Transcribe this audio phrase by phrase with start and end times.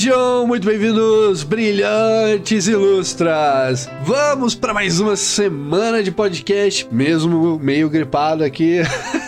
[0.00, 3.86] Sejam muito bem-vindos, brilhantes ilustras!
[4.02, 8.78] Vamos para mais uma semana de podcast, mesmo meio gripado aqui.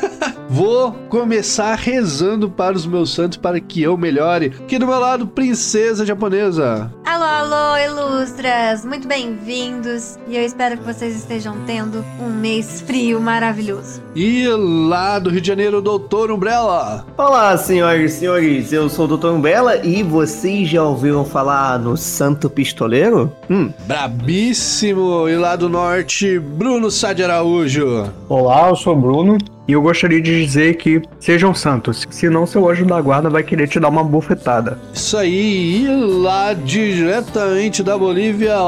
[0.48, 4.54] Vou começar rezando para os meus santos para que eu melhore.
[4.60, 6.90] Aqui do meu lado, princesa japonesa.
[7.04, 8.82] Alô, alô, ilustras!
[8.82, 12.02] Muito bem-vindos e eu espero que vocês estejam tendo
[12.42, 14.02] mês frio maravilhoso.
[14.16, 17.06] E lá do Rio de Janeiro, doutor Umbrella.
[17.16, 19.28] Olá, senhoras e senhores, eu sou o Dr.
[19.28, 23.32] Umbrella e vocês já ouviram falar no Santo Pistoleiro?
[23.48, 23.72] Hum.
[23.86, 25.28] Brabíssimo!
[25.28, 28.10] E lá do norte, Bruno Sá de Araújo.
[28.28, 29.38] Olá, eu sou o Bruno
[29.72, 33.66] e eu gostaria de dizer que sejam santos, senão seu anjo da guarda vai querer
[33.66, 34.78] te dar uma bufetada.
[34.92, 38.60] Isso aí, e lá diretamente da Bolívia,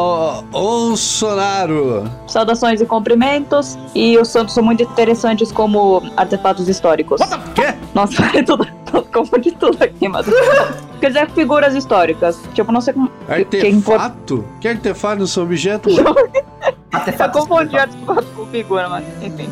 [0.50, 2.11] Onsonaro.
[2.27, 7.20] Saudações e cumprimentos, e os santos são muito interessantes como artefatos históricos.
[7.55, 7.74] Quê?
[7.92, 8.66] Nossa, é tudo,
[9.12, 10.24] confundi tudo aqui, mas...
[11.00, 12.41] Quer dizer, figuras históricas.
[12.55, 13.11] Tipo, não sei como...
[13.28, 14.42] Artefato?
[14.58, 15.98] Que artefato não são objetos?
[15.98, 16.14] Eu
[17.30, 19.50] confundi artefato com figura, mas enfim.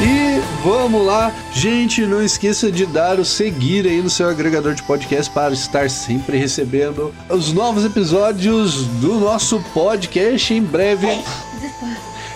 [0.00, 4.82] E vamos lá, gente, não esqueça de dar o seguir aí no seu agregador de
[4.82, 11.08] podcast para estar sempre recebendo os novos episódios do nosso podcast em breve.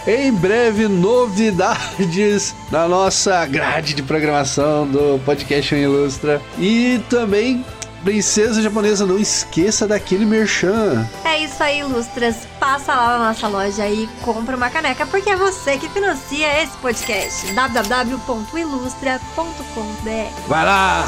[0.06, 6.40] Em breve, novidades na nossa grade de programação do Podcast Ilustra.
[6.58, 7.64] E também
[8.06, 11.04] Princesa japonesa, não esqueça daquele merchan.
[11.24, 12.46] É isso aí, ilustras.
[12.60, 16.76] Passa lá na nossa loja e compra uma caneca, porque é você que financia esse
[16.76, 17.52] podcast.
[17.52, 21.04] www.ilustra.com.br Vai lá!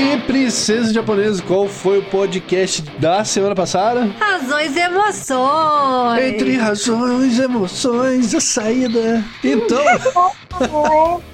[0.00, 4.10] E Princesa Japonesa, qual foi o podcast da semana passada?
[4.18, 6.24] Razões e emoções.
[6.24, 9.22] Entre razões e emoções, a saída.
[9.44, 9.84] Então.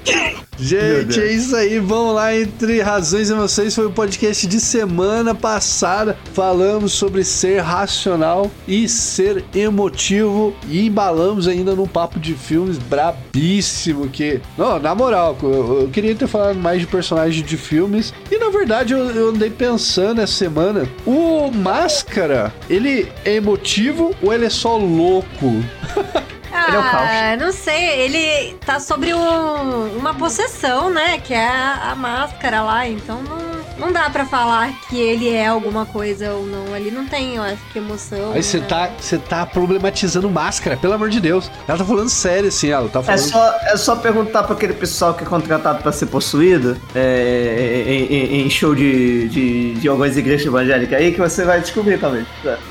[0.59, 1.79] Gente, é isso aí.
[1.79, 2.35] Vamos lá.
[2.35, 6.17] Entre razões e emoções foi o podcast de semana passada.
[6.33, 10.55] Falamos sobre ser racional e ser emotivo.
[10.67, 14.09] E embalamos ainda num papo de filmes brabíssimo.
[14.09, 18.15] Que, não, na moral, eu, eu queria ter falado mais de personagens de filmes.
[18.31, 20.89] E na verdade, eu, eu andei pensando essa semana.
[21.07, 25.63] O Máscara, ele é emotivo ou ele é só louco?
[26.53, 27.41] Ah, Ele é caos.
[27.47, 31.19] não sei, ele tá sobre um- uma possessão, né?
[31.19, 35.47] Que é a, a máscara lá, então não, não dá pra falar que ele é
[35.47, 36.73] alguma coisa ou não.
[36.75, 38.33] Ali não tem, eu acho que emoção.
[38.33, 38.67] Aí você né?
[38.69, 41.51] tá, você tá problematizando máscara, pelo amor de Deus.
[41.69, 43.21] Ela tá falando sério, assim, ela tá É falando.
[43.21, 48.15] só, é só perguntar pra aquele pessoal que é contratado pra ser possuído é, em,
[48.15, 52.27] em- em show de, de, de algumas igrejas evangélicas aí que você vai descobrir também.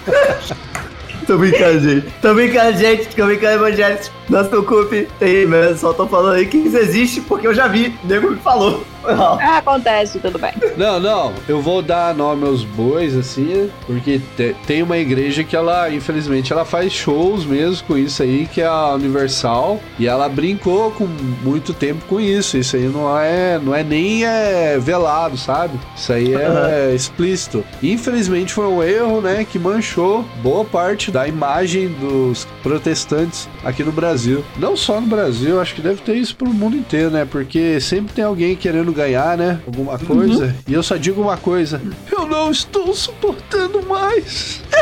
[1.25, 2.07] Tô brincando, gente.
[2.21, 3.07] Tô brincando, gente.
[3.15, 4.11] Tô brincando, evangélicos.
[4.29, 5.07] Não se preocupe.
[5.17, 7.97] Tem, mas só tô falando aí que isso existe porque eu já vi.
[8.03, 8.83] O nego me falou.
[9.07, 9.39] Não.
[9.39, 10.51] Ah, acontece, tudo bem.
[10.77, 15.55] Não, não, eu vou dar nome aos bois, assim, porque te- tem uma igreja que
[15.55, 20.27] ela, infelizmente, ela faz shows mesmo com isso aí, que é a Universal, e ela
[20.29, 21.05] brincou com
[21.43, 22.57] muito tempo com isso.
[22.57, 25.79] Isso aí não é, não é nem é, velado, sabe?
[25.95, 27.63] Isso aí é explícito.
[27.81, 33.91] Infelizmente foi um erro, né, que manchou boa parte da imagem dos protestantes aqui no
[33.91, 34.43] Brasil.
[34.57, 37.25] Não só no Brasil, acho que deve ter isso pro mundo inteiro, né?
[37.29, 39.59] Porque sempre tem alguém querendo ganhar, né?
[39.67, 40.55] Alguma coisa.
[40.67, 41.81] E eu só digo uma coisa:
[42.11, 44.61] eu não estou suportando mais.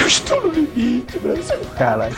[0.00, 1.34] eu estou no limite, né?
[1.76, 2.14] Caraca.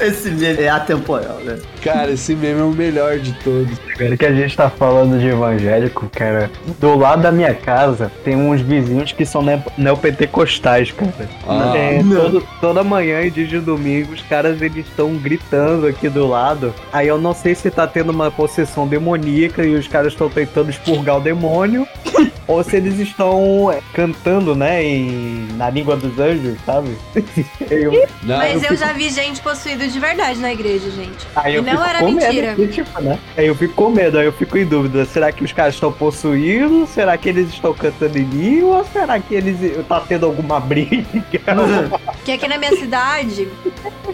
[0.00, 1.58] Esse meme é atemporal, né?
[1.82, 3.78] Cara, esse meme é o melhor de todos.
[3.94, 8.34] Agora que a gente tá falando de evangélico, cara, do lado da minha casa tem
[8.36, 11.12] uns vizinhos que são neo- neopentecostais, cara.
[11.46, 16.08] Ah, É, todo- toda manhã e dia de domingo, os caras eles estão gritando aqui
[16.08, 16.74] do lado.
[16.92, 20.70] Aí eu não sei se tá tendo uma possessão demoníaca e os caras estão tentando
[20.70, 21.86] expurgar o demônio.
[22.46, 26.96] ou se eles estão é, cantando, né, em, na língua dos anjos, sabe?
[27.70, 27.92] Eu-
[28.22, 31.26] Não, Mas eu fico- já vi gente possuída de verdade na igreja, gente.
[31.36, 32.54] Aí E eu não fico era com medo, mentira.
[32.54, 33.18] que, tipo, né?
[33.36, 35.04] Aí eu fico com medo, aí eu fico em dúvida.
[35.04, 36.88] Será que os caras estão possuídos?
[36.90, 38.78] Será que eles estão cantando em língua?
[38.78, 41.04] Ou será que eles tá tendo alguma briga?
[42.24, 43.48] Que aqui na minha cidade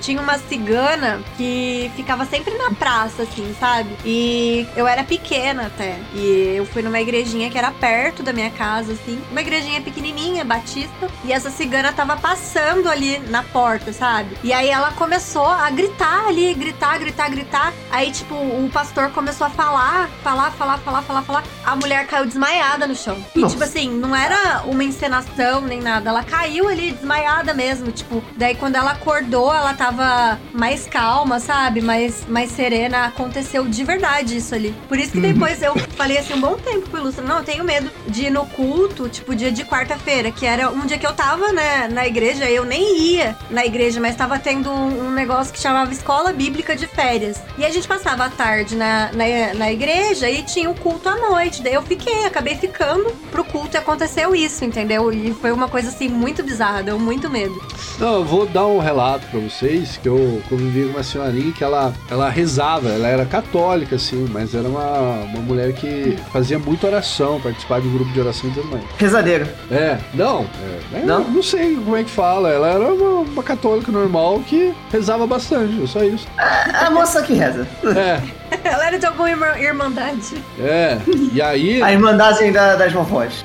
[0.00, 3.90] tinha uma cigana que ficava sempre na praça, assim, sabe?
[4.04, 5.96] E eu era pequena até.
[6.14, 7.85] E eu fui numa igrejinha que era perto
[8.22, 9.20] da minha casa, assim.
[9.30, 11.08] Uma igrejinha pequenininha, batista.
[11.24, 14.36] E essa cigana tava passando ali na porta, sabe?
[14.42, 17.72] E aí ela começou a a gritar ali, gritar, gritar, gritar.
[17.90, 21.44] Aí, tipo, o pastor começou a falar, falar, falar, falar, falar, falar.
[21.64, 23.18] A mulher caiu desmaiada no chão.
[23.34, 23.54] E, Nossa.
[23.54, 26.10] tipo assim, não era uma encenação nem nada.
[26.10, 27.90] Ela caiu ali desmaiada mesmo.
[27.90, 31.80] Tipo, daí quando ela acordou, ela tava mais calma, sabe?
[31.80, 33.06] Mais, mais serena.
[33.06, 34.72] Aconteceu de verdade isso ali.
[34.86, 37.24] Por isso que depois eu falei assim, um bom tempo pro Ilustra.
[37.24, 37.75] Não, eu tenho medo
[38.06, 41.52] de ir no culto, tipo, dia de quarta-feira, que era um dia que eu tava,
[41.52, 42.48] né, na igreja.
[42.50, 46.76] Eu nem ia na igreja, mas tava tendo um, um negócio que chamava Escola Bíblica
[46.76, 47.40] de Férias.
[47.58, 51.16] E a gente passava a tarde na, na, na igreja e tinha o culto à
[51.16, 51.62] noite.
[51.62, 55.12] Daí eu fiquei, acabei ficando pro culto e aconteceu isso, entendeu?
[55.12, 57.60] E foi uma coisa assim muito bizarra, deu muito medo.
[57.98, 61.64] Não, eu vou dar um relato pra vocês que eu convivi com uma senhorinha que
[61.64, 66.86] ela, ela rezava, ela era católica, assim, mas era uma, uma mulher que fazia muita
[66.86, 68.84] oração, participava de um grupo de oração e tudo mais.
[68.98, 69.52] Rezadeira.
[69.70, 70.46] É, não,
[70.94, 71.24] é, Não?
[71.24, 75.86] não sei como é que fala, ela era uma, uma católica normal que rezava bastante,
[75.88, 76.26] só isso.
[76.38, 77.66] A moça que reza.
[77.96, 78.20] É,
[78.62, 80.34] Ela era de alguma irmã- irmandade.
[80.60, 80.98] é,
[81.32, 83.44] e aí A irmandade da, das vovós.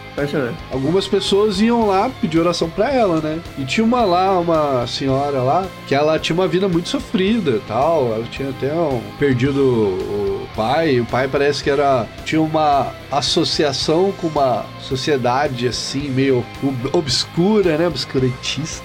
[0.71, 3.39] Algumas pessoas iam lá pedir oração pra ela, né?
[3.57, 7.59] E tinha uma lá, uma senhora lá, que ela tinha uma vida muito sofrida e
[7.67, 8.13] tal.
[8.13, 10.99] Ela tinha até um, perdido o pai.
[10.99, 12.05] O pai parece que era.
[12.25, 17.87] tinha uma associação com uma sociedade assim, meio ob- obscura, né?
[17.87, 18.83] Obscurantista,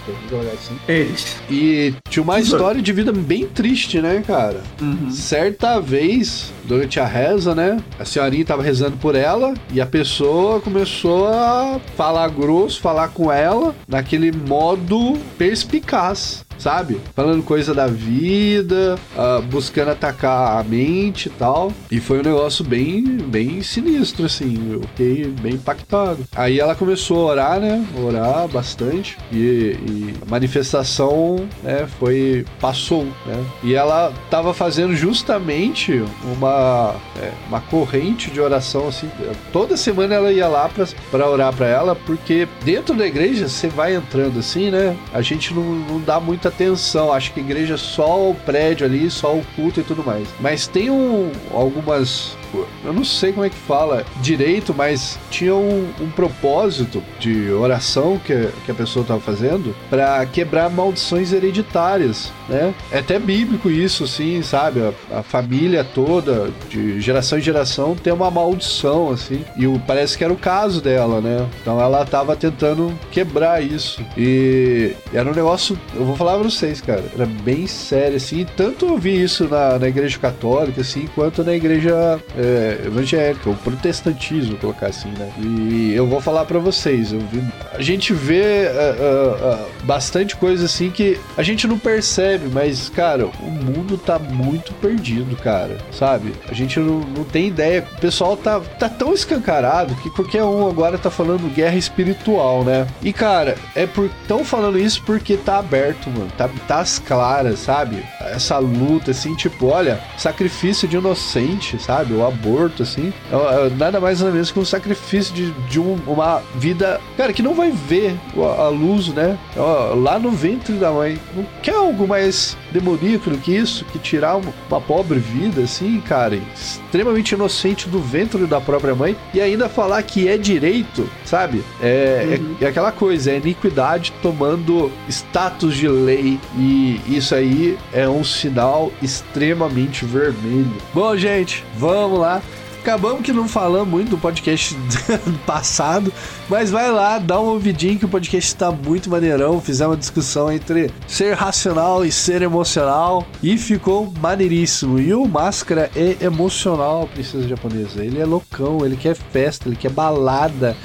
[0.55, 0.79] assim.
[0.89, 1.37] Eles.
[1.51, 4.63] E tinha uma história de vida bem triste, né, cara?
[4.81, 5.11] Uhum.
[5.11, 7.79] Certa vez, durante a reza, né?
[7.99, 13.31] A senhorinha tava rezando por ela e a pessoa começou a falar grosso, falar com
[13.33, 16.45] ela naquele modo perspicaz.
[16.59, 17.01] Sabe?
[17.15, 21.73] Falando coisa da vida, ah, buscando atacar a mente e tal.
[21.91, 24.73] E foi um negócio bem, bem sinistro, assim.
[24.73, 26.25] Eu fiquei bem impactado.
[26.35, 27.85] Aí ela começou a orar, né?
[27.97, 29.17] Orar bastante.
[29.33, 31.87] E, e a manifestação, né?
[31.99, 32.45] Foi.
[32.61, 33.45] Passou, né?
[33.63, 39.11] E ela tava fazendo justamente uma, é, uma corrente de oração, assim.
[39.53, 43.69] Toda semana ela ia lá pra, pra orar pra ela, porque dentro da igreja você
[43.69, 44.97] vai entrando assim, né?
[45.13, 47.13] A gente não, não dá muita atenção.
[47.13, 50.29] Acho que igreja é só o prédio ali, só o culto e tudo mais.
[50.41, 52.37] Mas tem um, algumas.
[52.85, 58.19] Eu não sei como é que fala direito, mas tinha um, um propósito de oração
[58.25, 62.75] que, que a pessoa estava fazendo para quebrar maldições hereditárias, né?
[62.91, 64.81] É até bíblico isso, assim, sabe?
[64.81, 69.45] A, a família toda, de geração em geração, tem uma maldição, assim.
[69.57, 71.47] E o, parece que era o caso dela, né?
[71.61, 74.05] Então ela estava tentando quebrar isso.
[74.17, 78.47] E era um negócio, eu vou falar pra vocês, cara, era bem sério, assim.
[78.57, 83.57] Tanto eu vi isso na, na igreja católica, assim, quanto na igreja é, evangélica, o
[83.57, 85.31] protestantismo, colocar assim, né?
[85.39, 87.43] E eu vou falar pra vocês, eu vi,
[87.73, 93.27] a gente vê ah, ah, bastante coisa assim que a gente não percebe, mas, cara,
[93.27, 96.33] o mundo tá muito perdido, cara, sabe?
[96.49, 97.87] A gente não, não tem ideia.
[97.97, 102.87] O pessoal tá, tá tão escancarado que qualquer um agora tá falando guerra espiritual, né?
[103.03, 106.31] E, cara, é por tão falando isso porque tá aberto, mano.
[106.37, 108.05] Tá, tá às claras, sabe?
[108.21, 112.15] Essa luta, assim, tipo, olha, sacrifício de inocente, sabe?
[112.15, 115.99] O aborto, assim, é- é nada mais nada menos que um sacrifício de, de um-
[116.07, 119.39] uma vida, cara, que não vai ver a, luz, né?
[119.57, 121.19] Ó, Lá no ventre da mãe.
[121.35, 123.85] Não quer algo mais demoníaco do que isso?
[123.87, 129.17] Que tirar uma, uma pobre vida, assim, cara, extremamente inocente do ventre da própria mãe
[129.33, 131.63] e ainda falar que é direito, sabe?
[131.83, 138.09] É, é- é aquela coisa, é iniquidade tomando status de lei e isso aí é
[138.09, 140.73] um sinal extremamente vermelho.
[140.95, 142.43] Bom, gente, vamos lá.
[142.87, 146.13] Acabamos que não falamos muito do podcast do passado,
[146.49, 149.61] mas vai lá, dá um ouvidinho que o podcast está muito maneirão.
[149.61, 155.01] Fizemos uma discussão entre ser racional e ser emocional e ficou maneiríssimo.
[155.01, 158.05] E o Máscara é emocional, princesa japonesa.
[158.05, 160.77] Ele é loucão, ele quer festa, ele quer balada.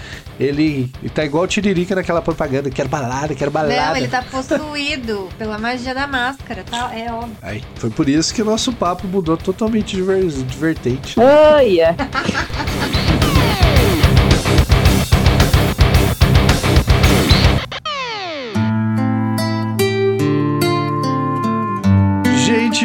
[0.41, 3.75] Ele, ele tá igual o Tiririca naquela propaganda, quer balada, quer balada.
[3.75, 6.91] Não, ele tá possuído pela magia da máscara, tá?
[6.95, 7.38] É óbvio.
[7.43, 10.01] Aí, foi por isso que o nosso papo mudou totalmente de
[10.57, 11.15] vertente.
[11.19, 11.77] Ai,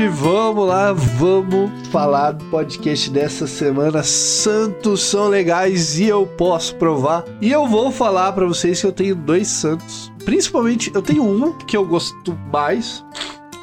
[0.06, 4.04] Gente, vamos lá, vamos falar do podcast dessa semana.
[4.04, 7.24] Santos são legais e eu posso provar.
[7.40, 10.12] E eu vou falar pra vocês que eu tenho dois santos.
[10.24, 13.04] Principalmente, eu tenho um que eu gosto mais.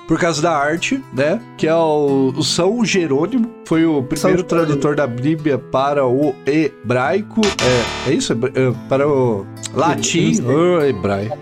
[0.05, 1.41] Por causa da arte, né?
[1.57, 3.49] Que é o São Jerônimo.
[3.73, 7.41] Foi o primeiro tradutor da Bíblia para o hebraico.
[8.05, 8.33] É, é isso?
[8.33, 8.37] É,
[8.87, 10.31] para o latim.
[10.45, 11.35] Oh, hebraico.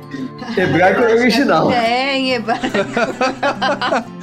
[0.57, 1.69] Hebraico é original.
[1.69, 2.67] É, em hebraico.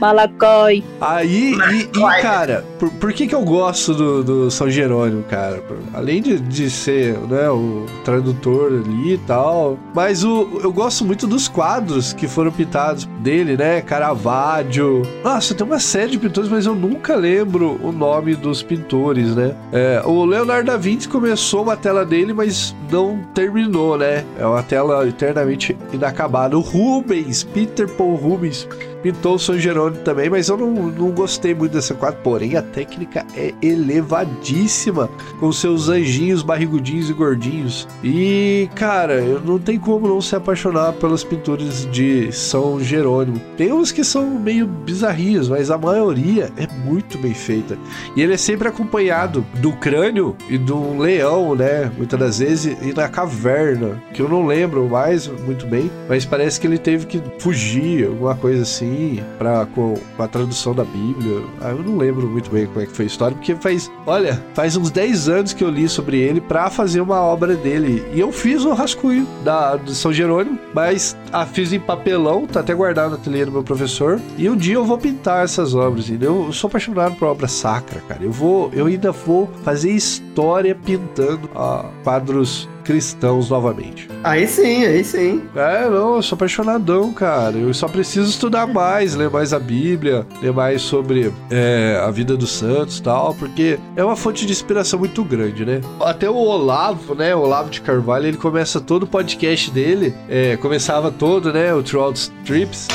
[0.00, 0.82] Malacói.
[1.00, 5.62] Aí, e, e, cara, por, por que que eu gosto do, do São Jerônimo, cara?
[5.94, 11.26] Além de, de ser, né, o tradutor ali e tal, mas o, eu gosto muito
[11.26, 13.80] dos quadros que foram pintados dele, né?
[13.80, 15.02] Caravaggio.
[15.22, 19.54] Nossa, tem uma série de pintores, mas eu nunca lembro o nome dos pintores, né?
[19.72, 24.24] É, o Leonardo da Vinci começou uma tela dele, mas não terminou, né?
[24.38, 26.56] É uma tela eternamente inacabada.
[26.56, 28.68] O Rubens, Peter Paul Rubens,
[29.02, 32.20] pintou o São Jerônimo também, mas eu não, não gostei muito dessa quadro.
[32.22, 37.88] Porém, a técnica é elevadíssima, com seus anjinhos barrigudinhos e gordinhos.
[38.02, 43.40] E, cara, não tem como não se apaixonar pelas pinturas de São Jerônimo.
[43.56, 47.76] Tem uns que são meio bizarrinhos, mas a maioria é muito bem feita.
[48.16, 51.90] E ele é sempre acompanhado do crânio e um leão, né?
[51.96, 56.60] Muitas das vezes, e na caverna, que eu não lembro mais muito bem, mas parece
[56.60, 58.91] que ele teve que fugir, alguma coisa assim,
[59.38, 61.42] pra, com, a tradução da Bíblia.
[61.60, 64.42] Ah, eu não lembro muito bem como é que foi a história, porque faz, olha,
[64.54, 68.04] faz uns 10 anos que eu li sobre ele pra fazer uma obra dele.
[68.12, 72.74] E eu fiz o rascunho da, São Jerônimo, mas a fiz em papelão, tá até
[72.74, 74.20] guardado na ateliê do meu professor.
[74.36, 76.44] E um dia eu vou pintar essas obras, entendeu?
[76.46, 78.22] Eu sou apaixonado por obra sacra, cara.
[78.22, 84.08] Eu vou, eu ainda vou fazer história pintando ah, quadros cristãos novamente.
[84.22, 85.42] Aí sim, aí sim.
[85.54, 87.56] É, não, eu sou apaixonadão, cara.
[87.56, 92.36] Eu só preciso estudar mais, ler mais a Bíblia, ler mais sobre é, a vida
[92.36, 95.80] dos santos e tal, porque é uma fonte de inspiração muito grande, né?
[96.00, 97.34] Até o Olavo, né?
[97.34, 101.74] O Olavo de Carvalho, ele começa todo o podcast dele, é, começava todo, né?
[101.74, 102.88] O Throughout Trips,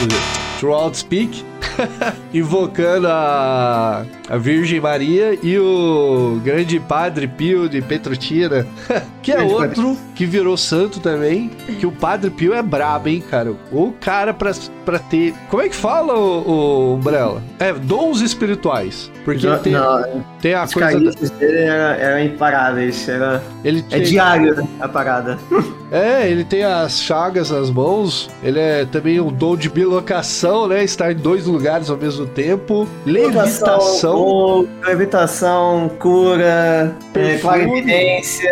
[0.57, 1.43] Throughout Speak,
[2.33, 8.65] invocando a, a Virgem Maria e o grande Padre Pio de Petrutina,
[9.21, 11.49] que é outro que virou santo também,
[11.79, 13.53] que o Padre Pio é brabo, hein, cara?
[13.71, 14.51] O cara pra,
[14.83, 15.33] pra ter...
[15.49, 17.41] Como é que fala, o, Umbrella?
[17.59, 19.11] É, dons espirituais.
[19.23, 20.99] Porque Não, tem, não, tem a os coisa...
[20.99, 23.07] da- dele eram, eram imparáveis.
[23.07, 25.37] Era, ele é diário a parada.
[25.91, 28.29] É, ele tem as chagas nas mãos.
[28.43, 30.83] Ele é também um dom de bilocação, né?
[30.83, 32.87] Estar em dois lugares ao mesmo tempo.
[33.05, 34.15] Levitação.
[34.15, 38.49] ou levitação, cura, é, clarividência,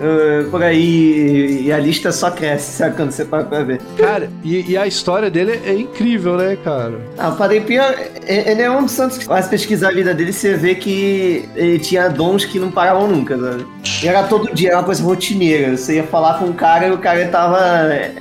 [0.00, 1.62] é, por aí.
[1.64, 2.96] E a lista só cresce, sabe?
[2.96, 3.80] Quando você para pra ver.
[3.96, 7.00] Cara, e, e a história dele é incrível, né, cara?
[7.16, 10.14] Ah, o Padre Pio, é- ele é um dos santos que faz pesquisar a vida
[10.14, 13.66] dele, você vê que ele tinha dons que não paravam nunca, sabe?
[14.02, 15.76] E era todo dia, era uma coisa rotineira.
[15.76, 17.58] Você ia falar com o cara e o cara tava.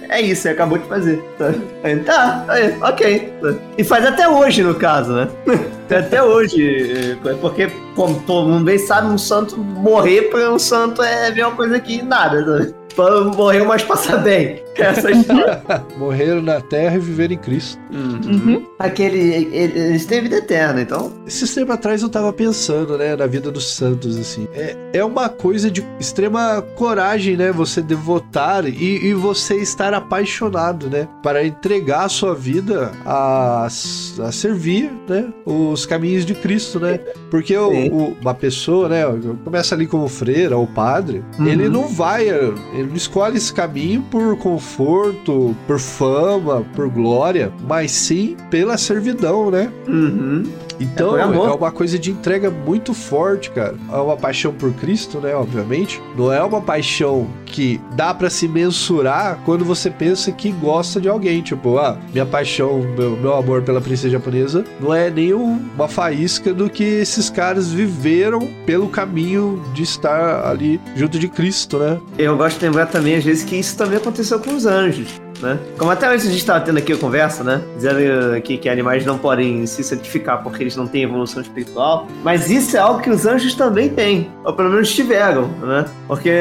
[0.09, 1.23] É isso, ele acabou de fazer.
[1.37, 1.61] Sabe?
[1.83, 3.33] Aí, tá, aí, ok.
[3.77, 5.27] E faz até hoje, no caso, né?
[5.89, 7.17] Até hoje.
[7.25, 11.45] é, Porque, como todo mundo bem sabe, um santo morrer pra um santo é ver
[11.45, 12.75] uma coisa que nada, sabe?
[12.95, 14.61] Pra Morreu, mas passa bem.
[14.75, 15.63] Essa história.
[15.97, 17.79] Morreram na terra e viveram em Cristo.
[17.91, 18.65] Uhum.
[18.77, 19.17] Aquele.
[19.19, 21.11] Ele, eles têm vida eterna, então.
[21.25, 24.47] Esse tempo atrás eu tava pensando, né, na vida dos santos, assim.
[24.53, 30.89] É, é uma coisa de extrema coragem, né, você devotar e, e você estar apaixonado,
[30.89, 35.29] né, para entregar a sua vida a, a servir, né,
[35.73, 36.99] os caminhos de Cristo, né.
[37.29, 39.03] Porque o- o- uma pessoa, né,
[39.43, 41.47] começa ali como freira ou padre, Uhum.
[41.47, 47.91] ele não vai, ele não escolhe esse caminho por conforto, por fama, por glória, mas
[47.91, 49.71] sim pela servidão, né.
[49.87, 50.43] Uhum.
[50.79, 53.75] Então É é, uma coisa de entrega muito forte, cara.
[53.91, 55.35] É uma paixão por Cristo, né?
[55.35, 56.01] Obviamente.
[56.17, 61.07] Não é uma paixão que dá pra se mensurar quando você pensa que gosta de
[61.07, 61.41] alguém.
[61.41, 65.87] Tipo, ah, minha paixão, meu, meu amor pela princesa japonesa não é nem um- uma
[65.87, 71.99] faísca do que esses caras viveram pelo caminho de estar ali junto de Cristo, né?
[72.17, 75.59] Eu gosto de lembrar também, às vezes, que isso também aconteceu com os anjos, né?
[75.77, 77.61] Como até antes a gente estava tendo aqui a conversa, né?
[77.75, 82.07] Dizendo que, que animais não podem se santificar porque eles não têm evolução espiritual.
[82.23, 84.31] Mas isso é algo que os anjos também têm.
[84.43, 85.85] Ou pelo menos tiveram, né?
[86.07, 86.31] Porque,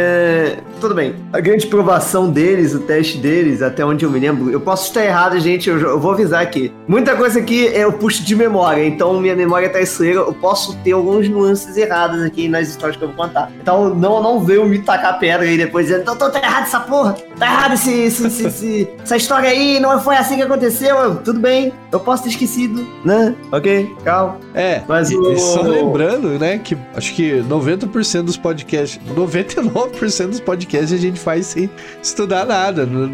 [0.80, 4.60] tudo bem, a grande provação deles, o teste deles, até onde eu me lembro, eu
[4.60, 6.72] posso estar errado, gente, eu, eu vou avisar aqui.
[6.86, 10.92] Muita coisa aqui eu puxo de memória, então minha memória é traiçoeira, eu posso ter
[10.92, 13.50] algumas nuances erradas aqui nas histórias que eu vou contar.
[13.60, 17.16] Então não, não veio me tacar pedra aí depois dizendo, então tá errado essa porra,
[17.38, 21.16] tá errado esse, esse- esse- esse- essa história aí, não foi assim que aconteceu, Eu,
[21.16, 23.34] tudo bem, eu posso ter esquecido, né?
[23.50, 24.36] Ok, calma.
[24.54, 30.40] É, Mas e, o- só lembrando, né, que acho que 90% dos podcasts, 99% dos
[30.40, 31.68] podcasts a gente faz sem
[32.02, 32.86] estudar nada.
[32.86, 33.06] Não,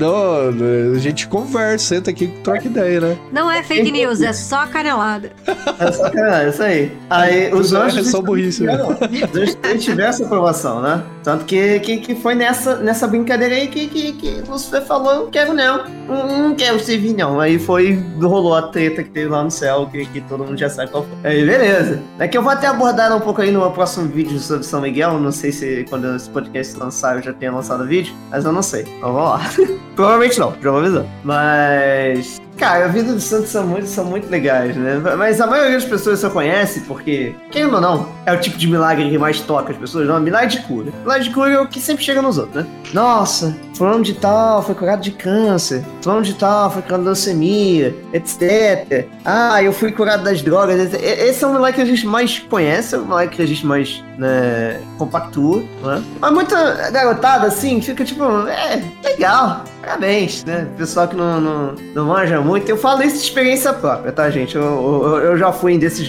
[0.53, 3.17] não, a gente conversa, senta aqui e troca ideia, né?
[3.33, 5.33] Não é fake news, é só canelada.
[5.79, 6.93] É sacanagem, isso aí.
[7.09, 8.11] Aí os é anjos.
[8.11, 8.79] só burrice, né?
[8.83, 11.03] Os anjos tiveram essa aprovação, né?
[11.23, 15.27] Tanto que, que, que foi nessa, nessa brincadeira aí que, que, que você falou, eu
[15.29, 15.68] quero não.
[15.69, 17.39] Não, não quero servir não.
[17.39, 20.71] Aí foi, rolou a treta que teve lá no céu, que, que todo mundo já
[20.71, 21.31] sabe qual foi.
[21.31, 22.03] Aí, beleza.
[22.19, 25.19] É que eu vou até abordar um pouco aí no próximo vídeo sobre São Miguel.
[25.19, 28.53] Não sei se quando esse podcast lançar eu já tenha lançado o vídeo, mas eu
[28.53, 28.83] não sei.
[28.83, 29.41] Então vamos lá.
[29.95, 31.05] Provavelmente não, já vou avisar.
[31.25, 32.48] Mas.
[32.59, 35.01] Cara, a vida dos santos são muito, são muito legais, né?
[35.17, 38.67] Mas a maioria das pessoas só conhece porque, querendo ou não, é o tipo de
[38.67, 40.17] milagre que mais toca as pessoas, não?
[40.17, 40.93] é Milagre de cura.
[41.03, 42.71] Milagre de cura é o que sempre chega nos outros, né?
[42.93, 47.95] Nossa, fulano de tal foi curado de câncer, fulano de tal foi curado de leucemia,
[48.13, 49.07] etc.
[49.25, 50.81] Ah, eu fui curado das drogas.
[50.81, 51.01] etc.
[51.01, 53.65] Esse é o milagre que a gente mais conhece, é o milagre que a gente
[53.65, 56.03] mais, né, compactua, né?
[56.21, 60.69] Mas muita garotada, assim, fica tipo, é, legal, parabéns, né?
[60.77, 62.69] Pessoal que não, não, não manja muito.
[62.69, 64.57] Eu falo isso de experiência própria, tá, gente?
[64.57, 66.09] Eu, eu, eu já fui desses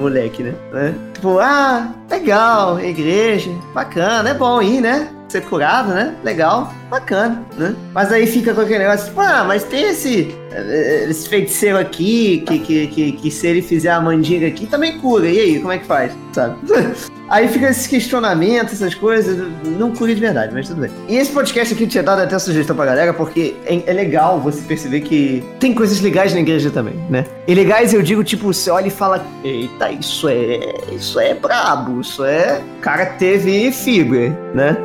[0.00, 0.54] moleque, né?
[0.72, 0.94] né?
[1.14, 5.08] Tipo, ah, legal, igreja, bacana, é bom ir, né?
[5.28, 6.16] Ser curado, né?
[6.24, 7.74] Legal, bacana, né?
[7.94, 12.42] Mas aí fica com aquele negócio, tipo, ah, mas tem esse, eh, esse feiticeiro aqui,
[12.46, 15.28] que, que, que, que se ele fizer a mandinga aqui, também cura.
[15.28, 16.12] E aí, como é que faz?
[16.32, 16.56] Sabe?
[17.30, 20.90] Aí fica esses questionamentos, essas coisas, não cura de verdade, mas tudo bem.
[21.08, 24.60] E esse podcast aqui tinha dado até sugestão pra galera, porque é, é legal você
[24.62, 27.24] perceber que tem coisas legais na igreja também, né?
[27.46, 30.74] E legais eu digo, tipo, você olha e fala, eita, isso é.
[30.90, 32.60] Isso é brabo, isso é.
[32.78, 34.76] O cara teve fibra, né?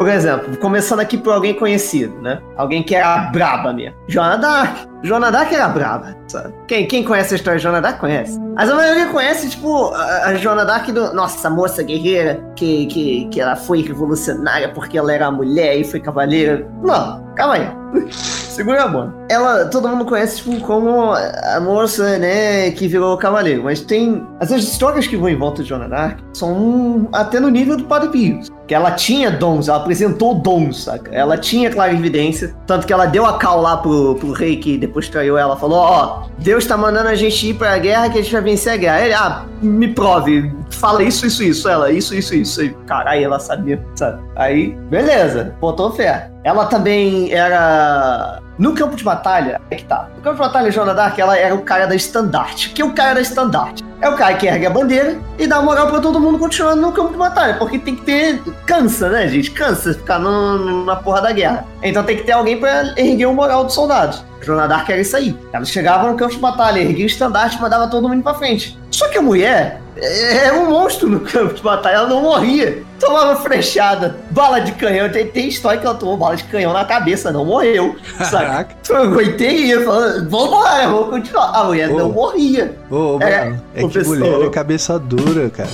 [0.00, 2.40] Por exemplo, começando aqui por alguém conhecido, né?
[2.56, 3.94] Alguém que era braba mesmo.
[4.08, 4.88] Joana Dark.
[5.02, 6.54] Joana Dark era braba, sabe?
[6.66, 8.40] Quem, quem conhece a história de Joana Dark conhece.
[8.54, 11.12] Mas a maioria conhece, tipo, a, a Joana Dark do.
[11.12, 16.00] Nossa, moça guerreira que, que, que ela foi revolucionária porque ela era mulher e foi
[16.00, 16.66] cavaleira.
[16.82, 17.68] Não, calma aí.
[18.10, 19.12] Segura a mão.
[19.30, 23.64] Ela, todo mundo conhece, tipo, como a moça, né, que virou cavaleiro.
[23.64, 24.26] Mas tem.
[24.40, 28.08] As histórias que vão em volta de Joana Dark são até no nível do Padre
[28.08, 28.40] Pio.
[28.70, 31.12] Que ela tinha dons, ela apresentou dons, saca?
[31.12, 32.54] Ela tinha clarividência.
[32.68, 35.56] Tanto que ela deu a cal lá pro, pro rei que depois traiu ela.
[35.56, 38.74] Falou: Ó, Deus tá mandando a gente ir pra guerra que a gente vai vencer
[38.74, 39.00] a guerra.
[39.00, 40.54] Ele, ah, me prove.
[40.70, 41.68] Fala isso, isso, isso.
[41.68, 42.72] Ela, isso, isso, isso.
[42.86, 44.22] Caralho, ela sabia, sabe?
[44.36, 46.30] Aí, beleza, botou fé.
[46.44, 48.38] Ela também era.
[48.58, 50.08] No campo de batalha, é que tá.
[50.16, 52.70] No campo de batalha, Joana Dark, ela era o cara da estandarte.
[52.70, 53.82] Que é o cara da estandarte?
[54.02, 56.92] É o cara que ergue a bandeira e dá moral pra todo mundo continuando no
[56.92, 57.54] campo de batalha.
[57.54, 58.40] Porque tem que ter.
[58.66, 59.50] Cansa, né, gente?
[59.50, 61.64] Cansa ficar no- na porra da guerra.
[61.82, 64.22] Então tem que ter alguém pra erguer o moral dos soldados.
[64.42, 65.38] Joana Dark era isso aí.
[65.52, 68.78] Ela chegava no campo de batalha, erguia o estandarte e mandava todo mundo pra frente.
[68.90, 72.82] Só que a mulher é é um monstro no campo de batalha, ela não morria.
[73.00, 75.08] Tomava flechada, bala de canhão.
[75.08, 77.96] Tem, tem história que ela tomou bala de canhão na cabeça, não morreu.
[78.18, 78.30] Saca?
[78.30, 78.74] Caraca.
[78.90, 81.50] Eu aguentei e falando, vambora, vamos continuar.
[81.54, 82.12] A mulher não Ô.
[82.12, 82.76] morria.
[82.90, 85.70] Ô, ô, É, é, que mulher é cabeça dura, cara.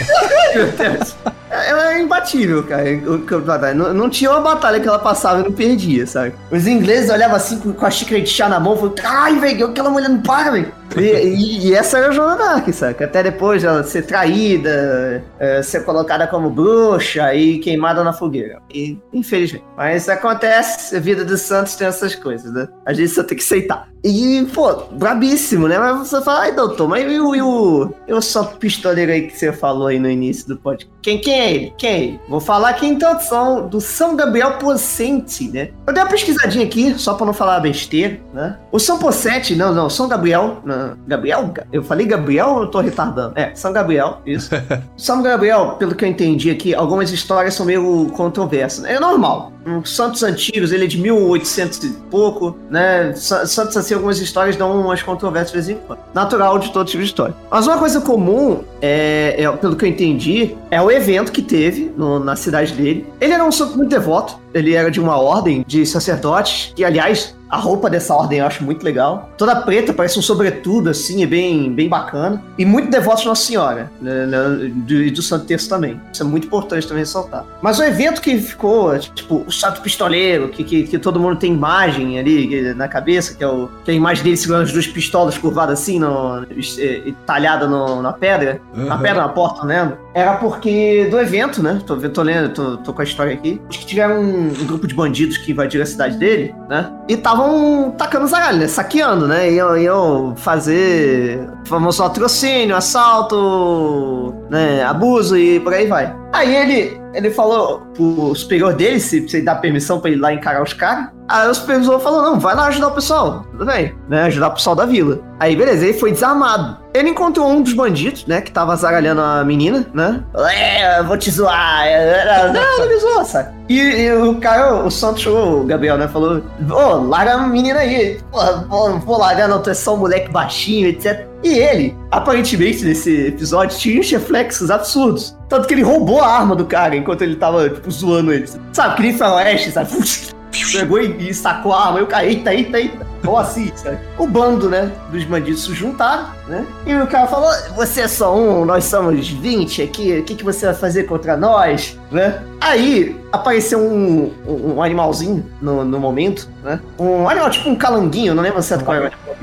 [0.54, 1.16] Meu Deus.
[1.50, 3.74] Ela era imbatível, cara, o campo de batalha.
[3.74, 6.34] Não, não tinha uma batalha que ela passava e não perdia, sabe?
[6.50, 9.38] Os ingleses olhavam assim com, com a xícara de chá na mão e falavam, ai,
[9.38, 10.72] velho, aquela mulher não para, velho.
[10.96, 13.04] E, e- e essa era a Joana Dark, saca?
[13.04, 18.60] Até depois ela ser traída, eh, ser colocada como bruxa e queimada na fogueira.
[18.72, 19.64] E, infelizmente.
[19.76, 22.68] Mas acontece, a vida dos santos tem essas coisas, né?
[22.84, 23.88] A gente só tem que aceitar.
[24.08, 25.78] E, pô, brabíssimo, né?
[25.78, 29.22] Mas você fala, ai, doutor, mas e o, e o, e o só pistoleiro aí
[29.26, 30.94] que você falou aí no início do podcast?
[31.02, 31.72] Quem, quem é ele?
[31.76, 32.20] Quem é ele?
[32.28, 35.70] Vou falar aqui então são do São Gabriel Possente, né?
[35.86, 38.58] Eu dei uma pesquisadinha aqui, só pra não falar besteira, né?
[38.70, 41.52] O São Possente, não, não, São Gabriel, não, Gabriel?
[41.72, 43.36] Eu falei Gabriel ou eu tô retardando?
[43.36, 44.50] É, São Gabriel, isso.
[44.96, 48.84] São Gabriel, pelo que eu entendi aqui, algumas histórias são meio controversas.
[48.84, 49.52] É normal.
[49.82, 53.12] Os santos antigos, ele é de 1800 e pouco, né?
[53.16, 55.98] Sa- Santos assim, algumas histórias dão umas controvérsias de vez em quando.
[56.14, 57.34] Natural de todo tipo de história.
[57.50, 61.92] Mas uma coisa comum, é, é, pelo que eu entendi, é o evento que teve
[61.96, 63.06] no- na cidade dele.
[63.20, 64.38] Ele era um santo muito devoto.
[64.54, 68.64] Ele era de uma ordem de sacerdotes, que aliás, a roupa dessa ordem eu acho
[68.64, 69.30] muito legal.
[69.38, 72.42] Toda preta, parece um sobretudo, assim, é bem, bem bacana.
[72.58, 76.00] E muito devoto de Nossa Senhora, né, né, do, do Santo Terço também.
[76.12, 77.44] Isso é muito importante também ressaltar.
[77.62, 81.52] Mas o evento que ficou, tipo, o Santo Pistoleiro, que, que, que todo mundo tem
[81.52, 84.86] imagem ali na cabeça, que é, o, que é a imagem dele segurando as duas
[84.88, 86.44] pistolas curvadas assim, no,
[86.78, 88.60] eh, talhada no- na pedra.
[88.74, 89.02] Na Uhum.
[89.02, 89.98] pedra, na porta, lembro.
[90.16, 91.78] Era porque do evento, né?
[91.86, 93.60] Tô, tô lendo, tô, tô com a história aqui.
[93.68, 96.90] Acho que tiveram um, um grupo de bandidos que invadiram a cidade dele, né?
[97.06, 98.66] E estavam tacando zaralho, né?
[98.66, 99.52] Saqueando, né?
[99.52, 104.82] Iam, iam fazer famoso latrocínio, assalto, né?
[104.84, 106.16] Abuso e por aí vai.
[106.36, 110.34] Aí ele ele falou pro superior dele se, se dá permissão pra ele ir lá
[110.34, 111.08] encarar os caras.
[111.26, 113.44] Aí o supervisor falou: não, vai lá ajudar o pessoal.
[113.52, 114.24] Tudo bem, né?
[114.24, 115.18] Ajudar o pessoal da vila.
[115.40, 116.76] Aí, beleza, ele foi desarmado.
[116.92, 118.40] Ele encontrou um dos bandidos, né?
[118.42, 120.22] Que tava zaralhando a menina, né?
[120.50, 121.86] É, vou te zoar.
[121.86, 123.54] É, Não, não me zoa, sabe?
[123.68, 126.06] E, e o cara, o Santos, o Gabriel, né?
[126.08, 128.20] Falou: Ô, larga a menina aí.
[128.30, 131.26] Porra, vou, vou largar, não, tu é só um moleque baixinho, etc.
[131.42, 135.36] E ele, aparentemente, nesse episódio, tinha uns reflexos absurdos.
[135.48, 138.48] Tanto que ele roubou a arma do cara enquanto ele tava, tipo, zoando ele.
[138.72, 139.90] Sabe, que nem faroeste, sabe?
[140.72, 142.00] Pegou e, e sacou a arma.
[142.00, 143.05] E o cara, eita, eita, eita.
[143.24, 143.98] Ou assim, sabe?
[144.18, 146.64] O bando, né, dos bandidos se juntaram, né?
[146.84, 150.44] E o cara falou, você é só um, nós somos 20 aqui, o que, que
[150.44, 152.42] você vai fazer contra nós, né?
[152.60, 156.80] Aí, apareceu um, um, um animalzinho no, no momento, né?
[156.98, 159.36] Um animal, tipo um calanguinho, não lembro certo qual é animal.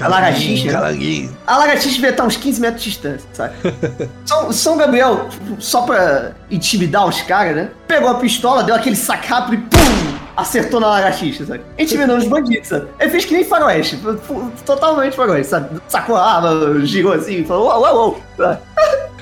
[0.00, 0.70] A lagartixa.
[0.70, 1.36] Calanguinho.
[1.46, 3.54] A lagartixa devia estar uns 15 metros de distância, sabe?
[4.26, 7.70] São, São Gabriel, tipo, só pra intimidar os caras, né?
[7.86, 10.07] Pegou a pistola, deu aquele rápido e pum!
[10.38, 11.62] Acertou na lagartixa, sabe?
[11.76, 12.86] Intimidando os bandidos, sabe?
[13.00, 13.98] Ele fez que nem faroeste,
[14.64, 15.80] totalmente faroeste, sabe?
[15.88, 18.62] Sacou a arma, girou assim, falou, uau, uau, uau.